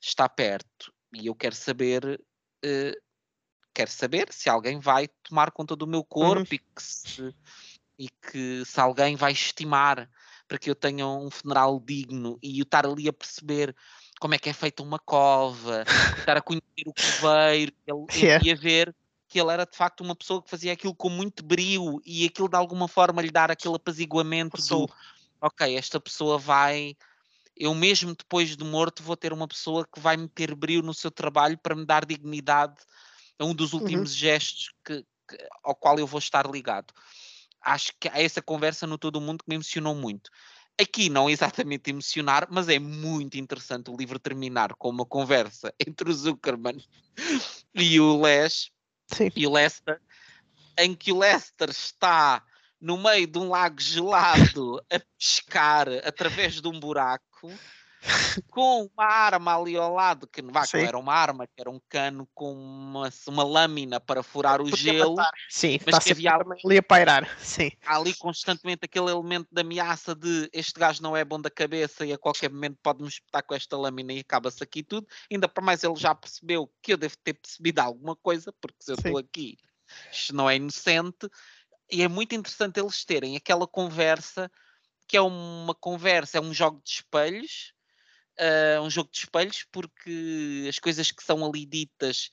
[0.00, 2.20] está perto e eu quero saber,
[2.64, 2.96] eh,
[3.74, 7.34] quero saber se alguém vai tomar conta do meu corpo e, que se,
[7.98, 10.08] e que se alguém vai estimar
[10.46, 13.76] para que eu tenha um funeral digno e eu estar ali a perceber
[14.18, 15.84] como é que é feita uma cova,
[16.26, 18.44] estar a conhecer o coveiro, ele, Yeah.
[18.44, 18.96] e a ver
[19.28, 22.48] que ele era de facto uma pessoa que fazia aquilo com muito brio e aquilo
[22.48, 24.88] de alguma forma lhe dar aquele apaziguamento do
[25.40, 26.96] ok, esta pessoa vai,
[27.56, 31.10] eu mesmo depois de morto vou ter uma pessoa que vai meter brio no seu
[31.10, 32.76] trabalho para me dar dignidade
[33.38, 36.92] a um dos últimos gestos que, que- ao qual eu vou estar ligado.
[37.60, 40.30] Acho que há essa conversa no todo o mundo que me emocionou muito.
[40.80, 45.74] Aqui não é exatamente emocionar, mas é muito interessante o livro terminar com uma conversa
[45.84, 46.78] entre o Zuckerman
[47.74, 48.70] e o Les
[49.12, 49.30] Sim.
[49.34, 50.00] e o Lester,
[50.78, 52.44] em que o Lester está
[52.80, 57.50] no meio de um lago gelado a pescar através de um buraco
[58.48, 61.60] com uma arma ali ao lado, que não, vá, que não era uma arma, que
[61.60, 65.16] era um cano com uma, uma lâmina para furar o Podia gelo.
[65.16, 65.32] matar.
[65.48, 67.38] Sim, mas está que havia- também ali a pairar.
[67.40, 67.72] Sim.
[67.84, 72.06] Há ali constantemente aquele elemento de ameaça de este gajo não é bom da cabeça
[72.06, 75.06] e a qualquer momento pode-me espetar com esta lâmina e acaba-se aqui tudo.
[75.30, 78.92] Ainda para mais ele já percebeu que eu devo ter percebido alguma coisa, porque se
[78.92, 79.02] eu Sim.
[79.08, 79.56] estou aqui,
[80.12, 81.28] isto não é inocente.
[81.90, 84.50] E é muito interessante eles terem aquela conversa,
[85.06, 87.72] que é uma conversa, é um jogo de espelhos,
[88.38, 92.30] ah, um jogo de espelhos, porque as coisas que são ali ditas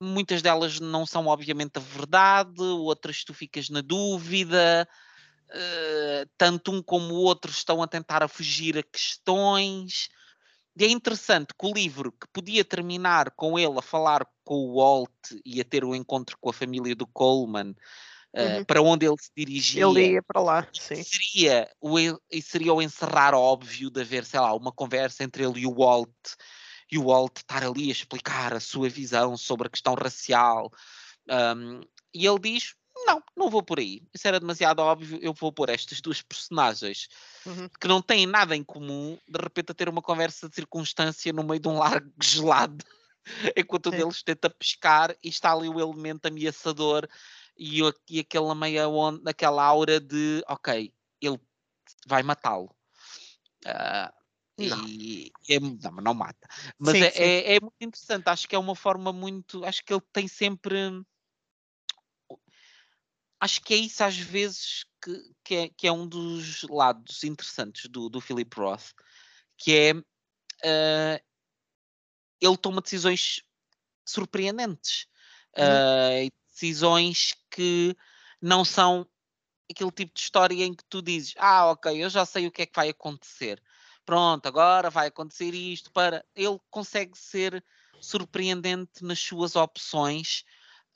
[0.00, 4.88] muitas delas não são obviamente a verdade, outras tu ficas na dúvida,
[5.50, 10.08] eh, tanto um como o outro estão a tentar a fugir a questões.
[10.78, 14.76] E é interessante que o livro, que podia terminar com ele a falar com o
[14.76, 15.10] Walt
[15.44, 17.74] e a ter o encontro com a família do Coleman,
[18.36, 18.64] eh, Uhum.
[18.64, 20.68] para onde ele se dirigia, Ele ia para lá.
[20.72, 21.02] Sim.
[21.02, 25.60] seria o, e seria o encerrar óbvio de haver, sei lá, uma conversa entre ele
[25.60, 26.10] e o Walt,
[26.92, 30.70] e o Walt estar ali a explicar a sua visão sobre a questão racial.
[31.28, 31.80] Um,
[32.14, 32.74] e ele diz:
[33.06, 34.02] não, não vou por aí.
[34.14, 35.18] Isso era demasiado óbvio.
[35.20, 37.08] Eu vou pôr estas duas personagens
[37.46, 37.68] Uhum.
[37.80, 41.44] que não têm nada em comum, de repente a ter uma conversa de circunstância no
[41.44, 42.84] meio de um lago gelado,
[43.56, 47.06] enquanto um deles tenta pescar e está ali o elemento ameaçador
[47.56, 47.80] e,
[48.10, 51.40] e aquela meia onda, aquela aura de ok, ele
[52.06, 52.74] vai matá-lo.
[53.64, 54.12] Ah,
[54.58, 54.86] Não.
[54.88, 56.48] e é- não, não mata.
[56.78, 57.22] Mas Sim, é, sim.
[57.22, 58.28] é- é muito interessante.
[58.28, 59.64] Acho que é uma forma muito.
[59.64, 60.78] Acho que ele tem sempre.
[63.38, 67.88] Acho que é isso às vezes que, que, é, que é um dos lados interessantes
[67.90, 68.92] do, do Philip Roth,
[69.58, 69.92] que é
[70.64, 71.20] ah,
[72.40, 73.42] ele toma decisões
[74.06, 75.06] surpreendentes.
[75.58, 76.26] Uhum.
[76.26, 77.94] e decisões que
[78.40, 79.06] não são
[79.70, 82.62] aquele tipo de história em que tu dizes, ah, ok, eu já sei o que
[82.62, 83.62] é que vai acontecer.
[84.04, 86.24] Pronto, agora vai acontecer isto para.
[86.34, 87.64] Ele consegue ser
[88.00, 90.44] surpreendente nas suas opções.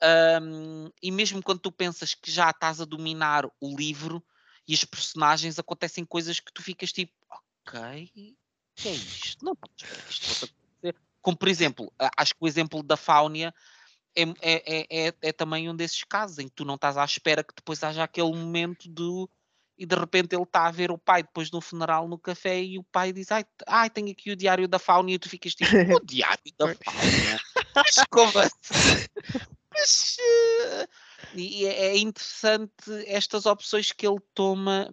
[0.01, 4.23] ahm, e mesmo quando tu pensas que já estás a dominar o livro
[4.67, 8.35] e os personagens, acontecem coisas que tu ficas tipo, ok,
[8.75, 9.45] que é isto?
[9.45, 9.55] Não
[10.09, 10.95] isto acontecer.
[11.21, 13.53] Como por exemplo, acho que o exemplo da Fáunia
[14.15, 17.05] é, é, é, é, é também um desses casos em que tu não estás à
[17.05, 19.29] espera que depois haja aquele momento do
[19.77, 22.77] e de repente ele está a ver o pai depois do funeral no café e
[22.77, 25.71] o pai diz ai, ai tenho aqui o diário da Fáunia e tu ficas tipo
[25.95, 26.75] o diário da.
[26.75, 27.39] Fáunia
[27.75, 29.07] mas como assim?
[29.73, 30.87] Mas, eh,
[31.33, 32.73] e é é interessante
[33.07, 34.89] estas opções que ele toma,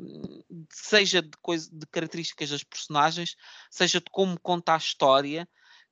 [0.71, 3.37] seja de, coisa, de características das personagens,
[3.71, 5.49] seja de como conta a história,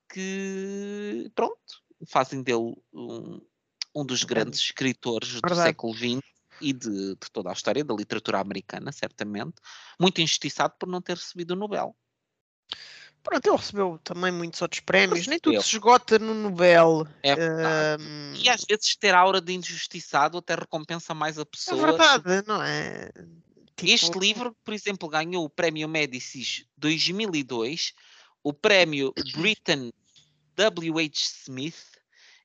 [0.09, 3.41] que pronto, fazem dele um,
[3.95, 5.69] um dos grandes escritores do Verdade.
[5.69, 6.19] século XX
[6.61, 9.55] e de, de toda a história da literatura americana, certamente,
[9.99, 11.95] muito injustiçado por não ter recebido o Nobel.
[13.23, 15.27] Pronto, ele recebeu também muitos outros prémios.
[15.27, 17.05] Nem tudo se esgota no Nobel.
[17.21, 18.03] É verdade.
[18.03, 21.81] Ahm, E às vezes ter aura de injustiçado até recompensa mais a é pessoas.
[21.81, 23.11] verdade, não é?
[23.83, 27.93] Este Tipo, livro, por exemplo, ganhou o Prémio Médicis 2002,
[28.43, 29.91] o Prémio Britain
[30.57, 31.43] W.H.
[31.45, 31.97] Smith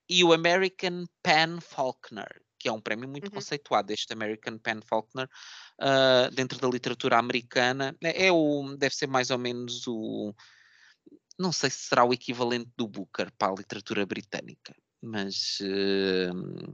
[0.08, 3.34] e o American Pen Faulkner, que é um prémio muito Uhum.
[3.36, 5.28] conceituado, este American Pen Faulkner,
[5.80, 7.96] ah, dentro da literatura americana.
[8.02, 10.34] É, é o, deve ser mais ou menos o.
[11.38, 15.58] Não sei se será o equivalente do Booker para a literatura britânica, mas.
[15.62, 16.72] ah,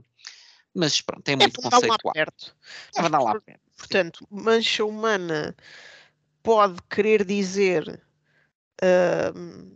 [0.75, 2.13] mas pronto, é é muito lá conceituado.
[2.13, 2.55] perto.
[2.95, 3.61] É lá por- perto.
[3.77, 5.55] Portanto, mancha humana
[6.43, 8.05] pode querer dizer
[8.81, 9.75] ahm,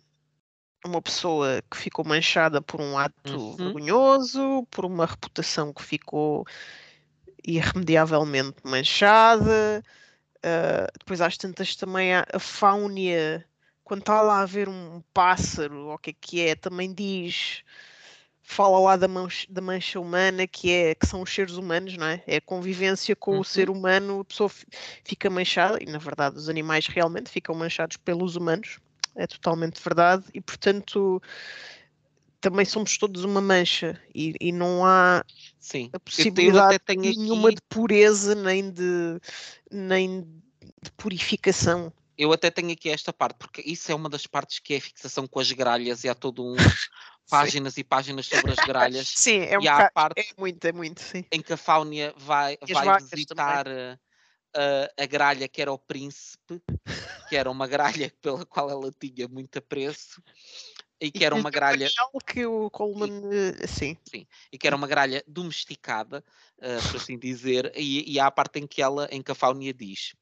[0.85, 3.57] uma pessoa que ficou manchada por um ato Uhum.
[3.57, 6.45] vergonhoso, por uma reputação que ficou
[7.45, 9.83] irremediavelmente manchada.
[10.43, 13.45] ah, depois às tantas também a fáunia,
[13.83, 17.63] quando está lá a ver um pássaro, ou o que é que é, também diz
[18.43, 22.07] fala lá da mancha, da mancha humana, que, é, que são os seres humanos, não
[22.07, 22.23] é?
[22.27, 23.39] É a convivência com Uhum.
[23.39, 24.65] o ser humano, a pessoa fi-
[25.05, 28.79] fica manchada, e na verdade os animais realmente ficam manchados pelos humanos,
[29.15, 31.21] é totalmente verdade, e portanto
[32.43, 35.23] também somos todos uma mancha, e, e não há
[35.57, 35.89] Sim.
[35.93, 39.17] a possibilidade nenhuma aqui, de pureza, nem de,
[39.71, 40.21] nem
[40.81, 41.91] de purificação.
[42.17, 44.81] eu até tenho aqui esta parte, porque isso é uma das partes que é a
[44.81, 46.55] fixação com as gralhas e há todo um
[47.29, 49.07] páginas e páginas sobre as gralhas.
[49.15, 51.23] Sim, é um e há bocado, parte é muito, é muito, sim.
[51.31, 53.97] em que a Fáunia vai, vai visitar uh,
[54.55, 56.61] uh, a gralha que era o príncipe,
[57.29, 60.21] que era uma gralha pela qual ela tinha muito apreço,
[60.99, 61.89] e que era lhe uma gralha
[62.25, 63.97] que o Coleman, eh, sim.
[64.51, 66.23] e que era uma gralha domesticada,
[66.59, 69.35] uh, por assim dizer, e, e há a parte em que ela, em que a
[69.35, 70.13] Fáunia diz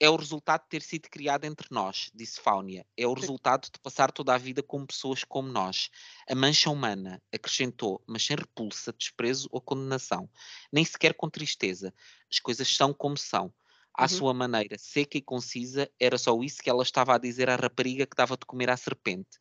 [0.00, 2.86] é o resultado de ter sido criado entre nós, disse Fáunia.
[2.96, 5.90] É o resultado de passar toda a vida com pessoas como nós.
[6.28, 10.30] A mancha humana, acrescentou, mas sem repulsa, desprezo ou condenação.
[10.72, 11.92] Nem sequer com tristeza.
[12.30, 13.52] As coisas são como são.
[13.98, 14.08] À Uhum.
[14.08, 18.06] sua maneira, seca e concisa, era só isso que ela estava a dizer à rapariga
[18.06, 19.38] que dava de comer à serpente.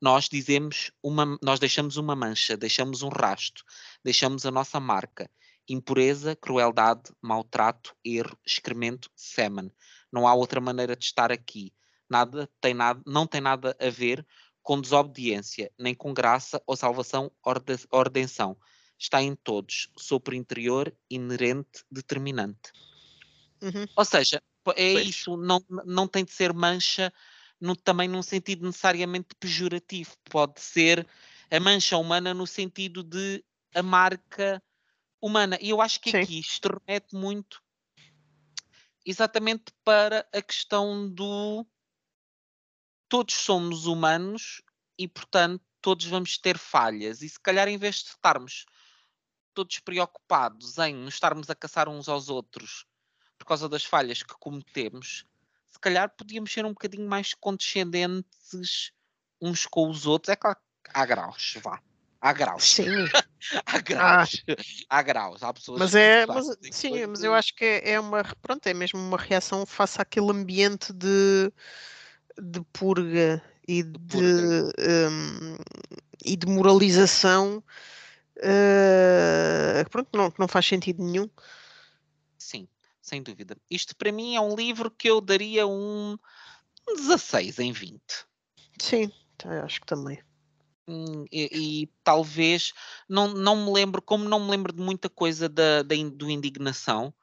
[0.00, 3.64] Nós dizemos uma, nós deixamos uma mancha, deixamos um rasto,
[4.04, 5.30] deixamos a nossa marca.
[5.68, 9.70] Impureza, crueldade, maltrato, erro, excremento, semen.
[10.12, 11.72] Não há outra maneira de estar aqui.
[12.10, 14.26] Nada tem nada, não tem nada a ver
[14.62, 18.56] com desobediência, nem com graça ou salvação orde, ordenção.
[18.98, 22.72] Está em todos, sopro interior, inerente, determinante.
[23.62, 23.86] Uhum.
[23.96, 24.42] Ou seja,
[24.76, 25.08] é Pois.
[25.08, 27.12] isso, não, não tem de ser mancha
[27.60, 30.16] no, também num sentido necessariamente pejorativo.
[30.24, 31.06] Pode ser
[31.50, 33.44] a mancha humana no sentido de
[33.74, 34.62] a marca
[35.20, 35.58] humana.
[35.60, 36.20] E eu acho que Sim.
[36.20, 37.62] aqui isto remete muito
[39.04, 41.66] exatamente para a questão do
[43.08, 44.62] todos somos humanos
[44.96, 47.20] e, portanto, todos vamos ter falhas.
[47.20, 48.64] E se calhar, em vez de estarmos
[49.52, 52.86] todos preocupados em nos estarmos a caçar uns aos outros
[53.42, 55.26] por causa das falhas que cometemos,
[55.68, 58.92] se calhar podíamos ser um bocadinho mais condescendentes
[59.40, 60.28] uns com os outros.
[60.32, 61.80] É claro que há graus, vá.
[62.20, 62.62] Há graus.
[62.62, 62.84] Sim.
[63.66, 64.44] há graus.
[64.48, 64.54] Ah.
[64.88, 65.42] Há graus.
[65.42, 68.72] Há pessoas mas é, mas, sim, mas eu acho que é, é uma, pronto, é
[68.72, 71.52] mesmo uma reação face àquele ambiente de,
[72.40, 74.26] de purga e de, de
[75.08, 75.56] um,
[76.24, 77.62] e de moralização
[78.38, 81.28] uh, pronto, não, não faz sentido nenhum.
[83.02, 83.56] Sem dúvida.
[83.68, 86.16] Isto para mim é um livro que eu daria um
[86.96, 88.00] 16 em 20.
[88.80, 89.10] Sim,
[89.64, 90.22] acho que também.
[90.86, 92.72] Hum, e, e, talvez
[93.08, 97.14] não, não me lembro, como não me lembro de muita coisa da, da, do Indignação,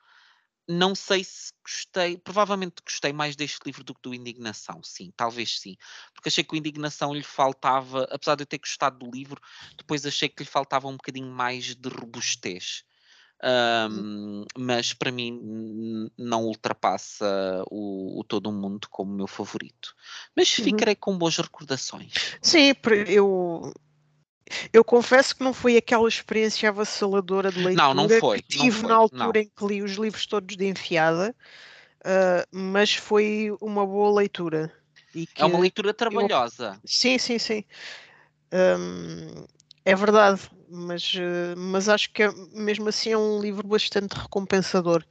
[0.68, 5.60] não sei se gostei, provavelmente gostei mais deste livro do que do Indignação, sim, talvez
[5.60, 5.76] sim,
[6.14, 9.42] porque achei que o Indignação lhe faltava, apesar de eu ter gostado do livro,
[9.78, 12.84] depois achei que lhe faltava um bocadinho mais de robustez.
[13.42, 19.96] Um, mas para mim não ultrapassa o, o, Todo o Mundo como meu favorito.
[20.36, 20.66] Mas uhum.
[20.66, 22.12] ficarei com boas recordações.
[22.42, 22.74] Sim,
[23.08, 23.72] eu
[24.74, 28.84] eu confesso que não foi aquela experiência avassaladora de leitura não, não foi, que tive
[28.88, 29.42] na altura não.
[29.42, 31.36] em que li os livros todos de enfiada,
[32.02, 34.74] uh, mas foi uma boa leitura.
[35.36, 36.80] é uma leitura trabalhosa.
[36.84, 36.90] Eu...
[36.90, 37.64] Sim, sim, sim.
[38.52, 39.46] Um,
[39.92, 45.04] é verdade, mas, uh, mas acho que é, mesmo assim é um livro bastante recompensador.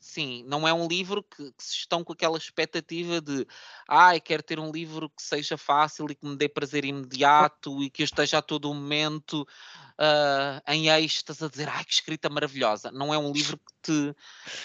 [0.00, 3.44] Sim, não é um livro que, que estão com aquela expectativa de
[3.88, 7.82] ai, ah, quero ter um livro que seja fácil e que me dê prazer imediato
[7.82, 12.28] e que eu esteja a todo momento uh, em êxtase a dizer ai, que escrita
[12.28, 12.92] maravilhosa.
[12.92, 14.16] Não é um livro que te.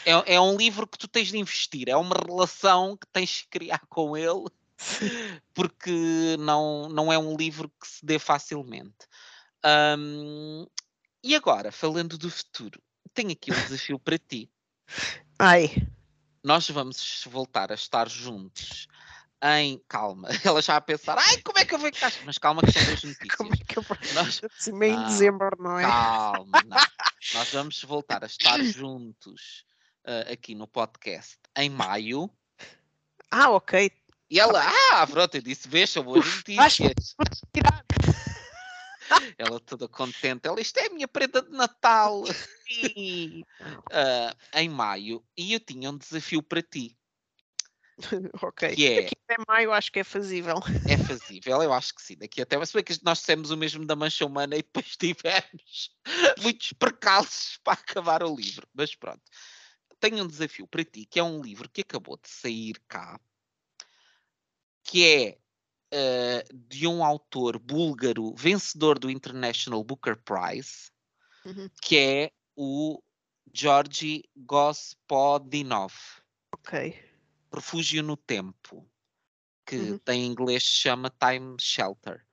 [0.05, 3.47] É, é um livro que tu tens de investir, é uma relação que tens de
[3.47, 4.45] criar com ele,
[5.55, 9.07] porque não, não é um livro que se dê facilmente.
[9.65, 10.65] Um,
[11.23, 12.81] e agora, falando do futuro,
[13.13, 14.49] tenho aqui um desafio para ti.
[15.37, 15.69] Ai.
[16.43, 18.87] Nós vamos voltar a estar juntos
[19.43, 20.29] em calma.
[20.43, 22.23] Ela já a pensar, ai, como é que eu vou encaixar?
[22.25, 23.35] Mas calma que são duas notícias.
[23.35, 23.97] Como é que eu vou...
[24.13, 24.41] Nós...
[24.57, 25.83] Assim, meio em dezembro, não é?
[25.83, 26.77] Calma, não.
[27.33, 29.65] Nós vamos voltar a estar juntos
[30.05, 32.29] uh, aqui no podcast em maio.
[33.29, 33.91] Ah, ok.
[34.29, 37.15] E ela, ah, pronto, eu disse, veja, boas notícias.
[39.37, 40.47] Ela toda contente.
[40.47, 42.23] Ela, isto é a minha prenda de Natal.
[42.23, 42.29] uh,
[44.53, 45.23] em maio.
[45.37, 46.97] E eu tinha um desafio para ti.
[48.41, 48.75] ok.
[48.75, 50.55] Que é, Daqui até maio acho que é fazível.
[50.87, 52.17] É fazível, eu acho que sim.
[52.17, 52.57] Daqui até.
[52.57, 55.95] Mas que nós dissemos o mesmo da Mancha Humana e depois tivemos
[56.41, 58.67] muitos percalços para acabar o livro.
[58.73, 59.21] Mas pronto.
[59.99, 63.19] Tenho um desafio para ti, que é um livro que acabou de sair cá,
[64.81, 65.37] que é
[65.93, 70.91] uh, de um autor búlgaro vencedor do International Booker Prize,
[71.45, 71.69] uhum.
[71.81, 73.01] que é o
[73.53, 75.93] Georgi Gospodinov.
[76.53, 77.09] Ok.
[77.53, 78.87] Refúgio no Tempo,
[79.65, 79.99] que uhum.
[80.09, 82.25] em inglês se chama Time Shelter.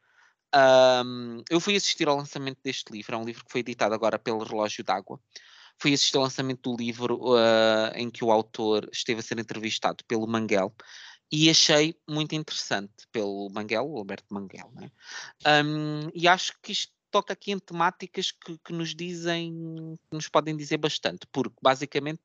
[0.55, 4.19] Um, eu fui assistir ao lançamento deste livro, é um livro que foi editado agora
[4.19, 5.21] pelo Relógio d'Água.
[5.79, 10.03] Fui assistir ao lançamento do livro uh, em que o autor esteve a ser entrevistado
[10.07, 10.75] pelo Manguel
[11.31, 14.91] e achei muito interessante pelo Manguel, o Alberto Manguel, né?
[15.65, 19.53] um, e acho que isto toca aqui em temáticas que, que, nos dizem,
[20.09, 22.23] que nos podem dizer bastante, porque basicamente,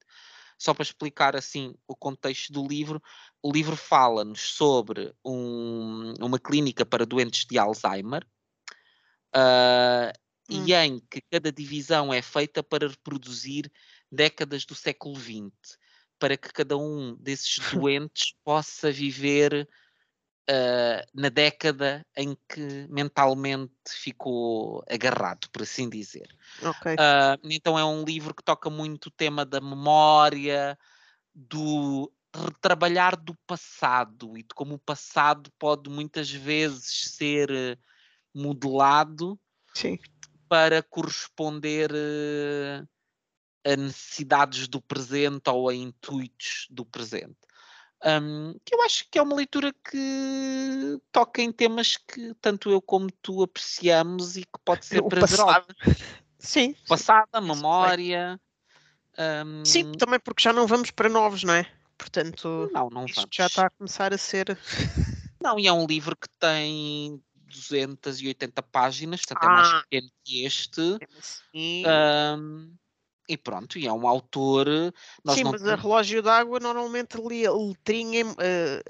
[0.57, 3.01] só para explicar assim o contexto do livro,
[3.41, 8.23] o livro fala-nos sobre um, uma clínica para doentes de Alzheimer,
[9.35, 10.11] uh,
[10.49, 10.65] hum.
[10.67, 13.71] e em que cada divisão é feita para reproduzir
[14.11, 15.79] décadas do século XX
[16.21, 19.67] para que cada um desses doentes possa viver
[20.47, 26.29] uh, na década em que mentalmente ficou agarrado, por assim dizer.
[26.61, 26.93] Okay.
[26.93, 30.77] Uh, então é um livro que toca muito o tema da memória,
[31.33, 37.77] do retrabalhar do passado e de como o passado pode muitas vezes ser eh,
[38.33, 39.37] modelado
[39.73, 39.99] Sim.
[40.47, 42.87] para corresponder uh,
[43.65, 47.37] a necessidades do presente ou a intuitos do presente.
[48.03, 52.81] Um, que eu acho que é uma leitura que toca em temas que tanto eu
[52.81, 55.67] como tu apreciamos e que pode ser prazerosa.
[56.39, 56.75] Sim.
[56.87, 58.41] Passada, memória.
[59.17, 59.63] Um...
[59.63, 61.71] Sim, também porque já não vamos para novos, não é?
[61.95, 63.35] Portanto, não, não isto vamos.
[63.35, 64.57] já está a começar a ser.
[65.43, 69.45] Não, e é um livro que tem 280 páginas, portanto ah.
[69.45, 69.81] é mais ah.
[69.81, 70.97] pequeno que este.
[71.51, 71.83] Sim.
[71.87, 72.75] Um,
[73.31, 74.67] E pronto, e é um autor.
[75.23, 78.35] Nós Sim, mas a relógio d'água normalmente letrinha, uh,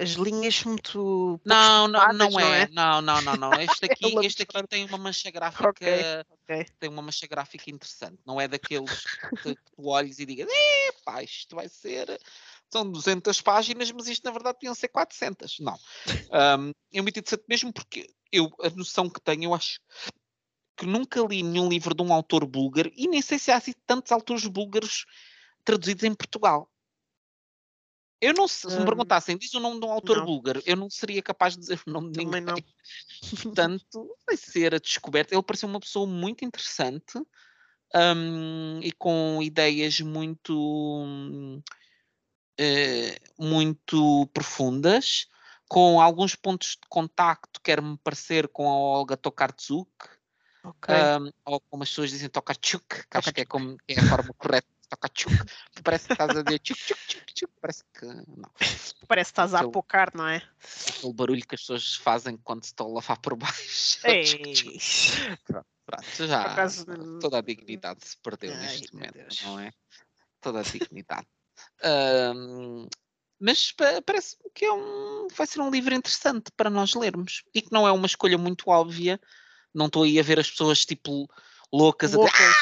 [0.01, 1.39] as linhas muito.
[1.45, 2.61] Não, não, não, não é.
[2.63, 2.67] é?
[2.69, 3.51] Não, não, não, não.
[3.61, 5.69] Este aqui, este aqui tem uma mancha gráfica.
[5.69, 5.87] Ok,
[6.27, 6.65] ok.
[6.79, 8.17] Tem uma mancha gráfica interessante.
[8.25, 9.03] Não é daqueles
[9.43, 10.49] que tu olhes e digas,
[11.05, 12.19] pá, isto vai ser.
[12.73, 15.59] São 200 páginas, mas isto na verdade deviam ser 400.
[15.59, 15.77] Não.
[16.57, 19.79] Um, é muito interessante mesmo porque eu, a noção que tenho, eu acho
[20.81, 23.71] que nunca li nenhum livro de um autor búlgaro e nem sei se há assim
[23.85, 25.05] tantos autores búlgaros
[25.63, 26.67] traduzidos em Portugal.
[28.19, 30.25] Eu não sei, se me Hum, perguntassem, diz o nome de um autor não.
[30.25, 32.63] búlgaro, eu não seria capaz de dizer o nome de Também ninguém.
[32.63, 32.63] não.
[33.43, 35.35] Portanto, vai ser a descoberta.
[35.35, 37.19] Ele pareceu uma pessoa muito interessante
[37.93, 41.61] hum, e com ideias muito,
[42.57, 45.27] eh, muito profundas,
[45.69, 50.20] com alguns pontos de contacto, quer-me parecer, com a Olga Tokarczuk,
[50.63, 50.93] Ok.
[50.93, 54.33] hum, ou como as pessoas dizem Tokarczuk, que acho que é, como, é a forma
[54.33, 54.67] correta
[55.75, 58.51] que parece que estás a dizer tchuk, tchuk, tchuk, tchuk, parece que não.
[59.07, 60.41] Parece que estás a apocar, não é?
[60.89, 63.99] Aquele barulho que as pessoas fazem quando se estão a lavar por baixo.
[64.05, 64.79] Ei.
[65.85, 66.85] Pronto, já acaso,
[67.19, 69.41] toda a dignidade se perdeu Ai, neste momento, Deus.
[69.41, 69.71] não é?
[70.41, 71.27] Toda a dignidade.
[71.83, 72.87] Ahm,
[73.39, 77.61] mas pa- parece-me que é um, vai ser um livro interessante para nós lermos e
[77.61, 79.19] que não é uma escolha muito óbvia.
[79.73, 81.29] Não estou aí a ver as pessoas tipo
[81.71, 82.55] loucas a dizer, Loucas.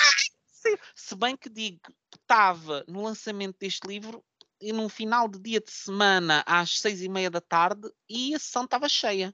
[0.51, 4.23] Sim, se bem que digo que estava no lançamento deste livro
[4.61, 8.39] e num final de dia de semana às seis e meia da tarde e a
[8.39, 9.33] sessão estava cheia,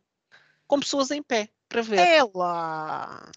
[0.67, 1.99] com pessoas em pé para ver.
[1.99, 3.31] Ela!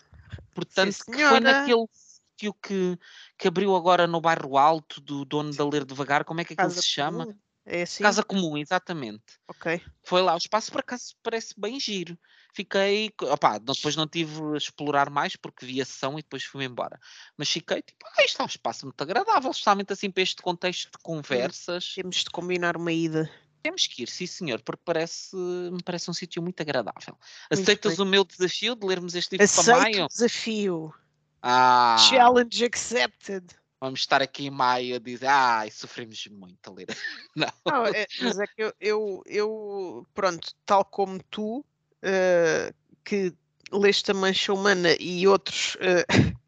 [0.55, 2.99] Portanto, sim, que foi naquele sítio que,
[3.39, 6.69] que abriu agora no bairro Alto do dono da Ler Devagar, como é que aquilo
[6.69, 7.25] Casa se chama?
[7.25, 7.39] comum.
[7.71, 8.03] É assim?
[8.03, 9.39] Casa Comum, exatamente.
[9.47, 9.83] Ok.
[10.03, 12.19] Foi lá, o espaço por acaso parece bem giro.
[12.53, 16.65] Fiquei, opá, depois não tive a explorar mais porque vi a sessão e depois fui
[16.65, 16.99] embora.
[17.37, 20.91] Mas fiquei tipo, ah, isto é um espaço muito agradável, especialmente assim para este contexto
[20.93, 21.95] de conversas.
[21.95, 23.31] Temos de combinar uma ida.
[23.63, 27.17] Temos que ir, sim senhor, porque parece, me parece um sítio muito agradável.
[27.51, 28.07] Muito Aceitas bem.
[28.07, 30.05] o meu desafio de lermos este livro para Aceito maio?
[30.05, 30.95] o desafio.
[31.43, 33.45] Ah, Challenge accepted.
[33.81, 36.87] vamos estar aqui em maio a dizer, ai, sofremos muito a ler.
[37.37, 37.53] Não.
[37.67, 41.65] Não, é- mas é que eu, eu, eu, pronto, tal como tu,
[42.03, 42.73] eh,
[43.05, 43.33] que
[43.73, 46.05] leste a Mancha Humana e outros eh,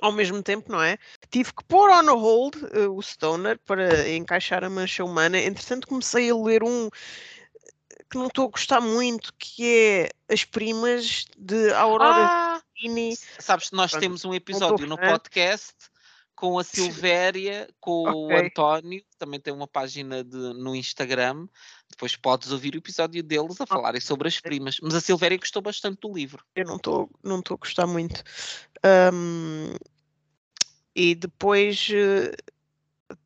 [0.00, 0.98] ao mesmo tempo, não é?
[1.30, 5.38] Tive que pôr on hold eh, o Stoner para encaixar a Mancha Humana.
[5.38, 6.88] Entretanto, comecei a ler um
[8.10, 12.62] que não estou a gostar muito, que é As Primas de Aurora Ah,
[13.38, 15.74] sabes, nós Pronto, temos um episódio no podcast
[16.38, 18.46] com a Silvéria, com o Ok.
[18.46, 21.48] António, também tem uma página de, no Instagram.
[21.90, 24.78] Depois podes ouvir o episódio deles a falarem sobre as primas.
[24.80, 26.44] Mas a Silvéria gostou bastante do livro.
[26.54, 28.22] eu não estou não a gostar muito.
[28.84, 29.74] Ahm,
[30.94, 32.36] e depois eh,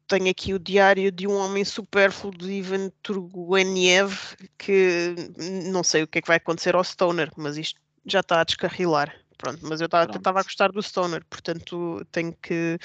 [0.08, 4.14] tenho aqui o diário de um homem supérfluo de Ivan Turgueniev,
[4.56, 5.14] que
[5.70, 8.44] não sei o que é que vai acontecer ao Stoner, mas isto já está a
[8.44, 9.21] descarrilar.
[9.42, 12.78] Pronto, mas eu estava a gostar do Stoner, portanto tenho que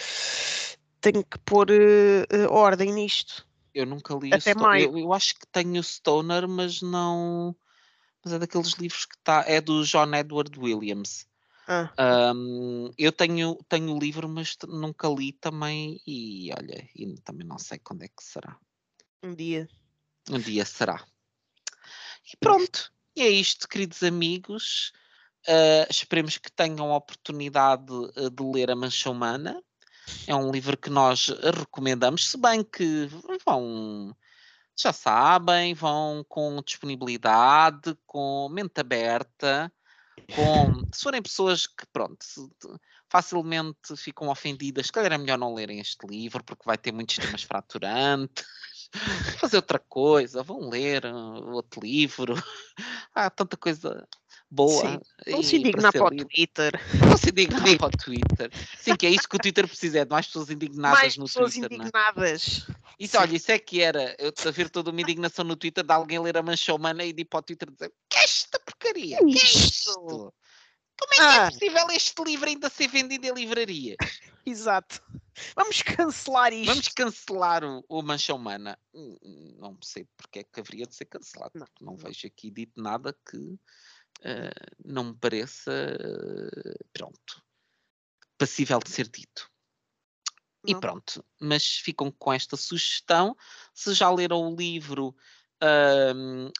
[0.99, 3.47] tenho que pôr eh, ordem nisto.
[3.75, 4.81] Eu nunca li Até o Stoner.
[4.81, 7.55] Eu, eu acho que tenho o Stoner, mas não.
[8.25, 9.43] Mas é daqueles livros que está.
[9.45, 11.27] É do John Edward Williams.
[11.67, 16.01] Ah, Ahm, eu tenho, tenho o livro, mas nunca li também.
[16.07, 18.57] E olha, e também não sei quando é que será.
[19.21, 19.69] um dia.
[20.27, 21.05] Um dia será.
[22.33, 22.91] E pronto.
[23.15, 24.91] E é isto, queridos amigos.
[25.47, 29.63] Ah, esperemos que tenham a oportunidade eh, de ler A Mancha Humana.
[30.27, 33.07] É um livro que nós eh, recomendamos, se bem que
[33.45, 34.15] vão,
[34.77, 39.71] já sabem, vão com disponibilidade, com mente aberta,
[40.35, 42.17] com, se forem pessoas que, pronto,
[43.09, 47.15] facilmente ficam ofendidas, se calhar é melhor não lerem este livro, porque vai ter muitos
[47.15, 48.45] temas fraturantes.
[49.39, 52.33] Fazer outra coisa, vão ler uh, outro livro.
[53.15, 54.07] Há tanta coisa
[54.49, 54.81] boa.
[54.91, 54.99] Sim,
[55.31, 56.17] Não se indignar ser para o.
[56.17, 56.71] Twitter.
[57.11, 58.51] Não se indignar para o Twitter.
[58.77, 61.25] Sim, que é isso que o Twitter precisa, é de mais pessoas indignadas Mais no
[61.25, 61.69] pessoas Twitter.
[61.77, 61.87] não é?
[61.87, 62.67] indignadas.
[62.99, 63.17] Isso, Sim.
[63.17, 64.15] olha, isso é que era.
[64.19, 67.13] Eu a ver toda uma indignação no Twitter de alguém ler a mancha humana e
[67.13, 69.17] de ir para o Twitter dizer que é esta porcaria?
[69.17, 69.57] Que é Isto?
[69.57, 70.33] isto?
[70.99, 71.51] Como é que é Ah.
[71.51, 73.97] possível este livro ainda ser vendido em livrarias?
[74.45, 75.01] Exato.
[75.55, 76.65] Vamos cancelar isto.
[76.71, 78.79] Vamos cancelar o, o Mancha Humana.
[78.95, 81.51] Hum, Não sei porque é que haveria de ser cancelado.
[81.53, 83.59] Não, porque Não, vejo aqui dito nada que
[84.21, 84.51] eh,
[84.83, 87.43] não me pareça, eh, pronto,
[88.37, 89.49] passível de ser dito.
[90.65, 90.79] E Não.
[90.79, 93.35] pronto, mas ficam com esta sugestão.
[93.73, 95.15] Se já leram o livro
[95.61, 96.51] ahm,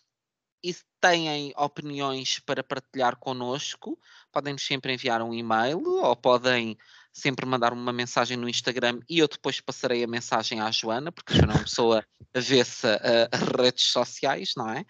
[0.64, 4.00] e se têm opiniões para partilhar connosco,
[4.32, 6.78] podem-nos sempre enviar um e-mail ou podem
[7.12, 11.34] sempre mandar uma mensagem no Instagram e eu depois passarei a mensagem à Joana, porque
[11.34, 13.00] a Joana é uma pessoa avessa
[13.32, 14.86] a redes sociais, não é?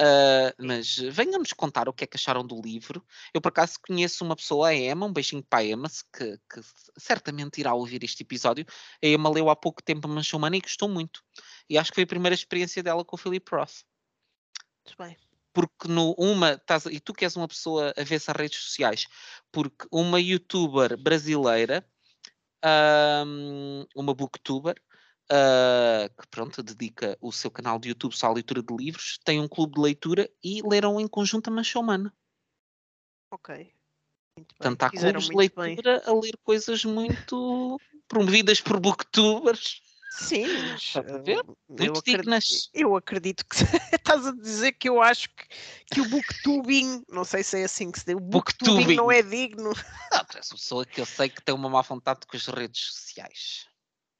[0.00, 3.04] Uh, mas venham-nos contar o que é que acharam do livro.
[3.32, 6.60] Eu, por acaso, conheço uma pessoa, a Emma, um beijinho para a Emma, que, que
[6.98, 8.64] certamente irá ouvir este episódio.
[9.02, 11.22] A Emma leu há pouco tempo a Mancha Humana e gostou muito.
[11.68, 13.84] E acho que foi a primeira experiência dela com o Philip Roth.
[14.86, 15.16] Muito bem.
[15.52, 19.06] Porque no uma, estás, e tu que és uma pessoa a ver-se redes sociais,
[19.52, 21.86] porque uma youtuber brasileira,
[23.26, 24.74] um, uma booktuber,
[25.32, 29.40] uh, que pronto, dedica o seu canal de YouTube só à leitura de livros, tem
[29.40, 32.14] um clube de leitura e leram em conjunto a Mancha Humana.
[33.30, 33.72] Ok.
[34.36, 36.14] Muito Portanto, há clubes de leitura bem.
[36.14, 39.80] a ler coisas muito promovidas por booktubers.
[40.14, 41.00] Sim, mas, uh,
[41.78, 43.56] eu, acredito, eu, acredito, que
[43.96, 45.48] estás a dizer que eu acho que,
[45.90, 48.96] que o booktubing, não sei se é assim que se diz, o booktubing, booktubing.
[48.96, 49.72] não é digno.
[50.12, 52.46] Não, tu és uma pessoa que eu sei que tem uma má vontade com as
[52.46, 53.66] redes sociais.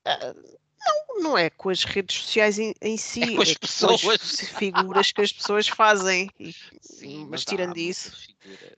[0.09, 3.55] Uh, não, não é com as redes sociais em, em si, é com as é
[3.55, 4.03] pessoas.
[4.03, 6.29] Com as figuras que as pessoas fazem.
[6.39, 8.13] E, Sim, mas, tirando isso,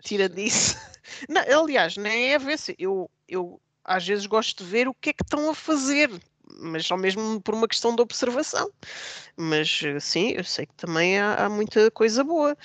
[0.03, 0.77] tirando isso.
[1.29, 4.95] Não, aliás, nem é a ver se eu, eu às vezes gosto de ver o
[4.95, 6.11] que é que estão a fazer,
[6.59, 8.71] mas só mesmo por uma questão de observação.
[9.37, 12.57] Mas sim, eu sei que também há, há muita coisa boa.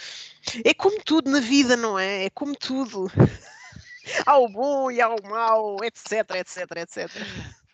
[0.63, 2.25] É como tudo na vida, não é?
[2.25, 3.11] É como tudo.
[4.25, 7.11] há o bom e há o mau, etc, etc, etc.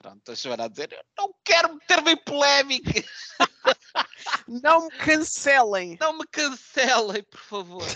[0.06, 2.92] Pronto, a Joana a dizer, eu não quero meter-me em polémica.
[4.48, 5.98] não me cancelem.
[6.00, 7.88] Não me cancelem, por favor.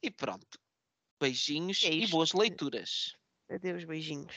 [0.00, 0.56] E pronto.
[1.20, 3.16] Beijinhos é e boas leituras.
[3.50, 4.32] Adeus, beijinhos.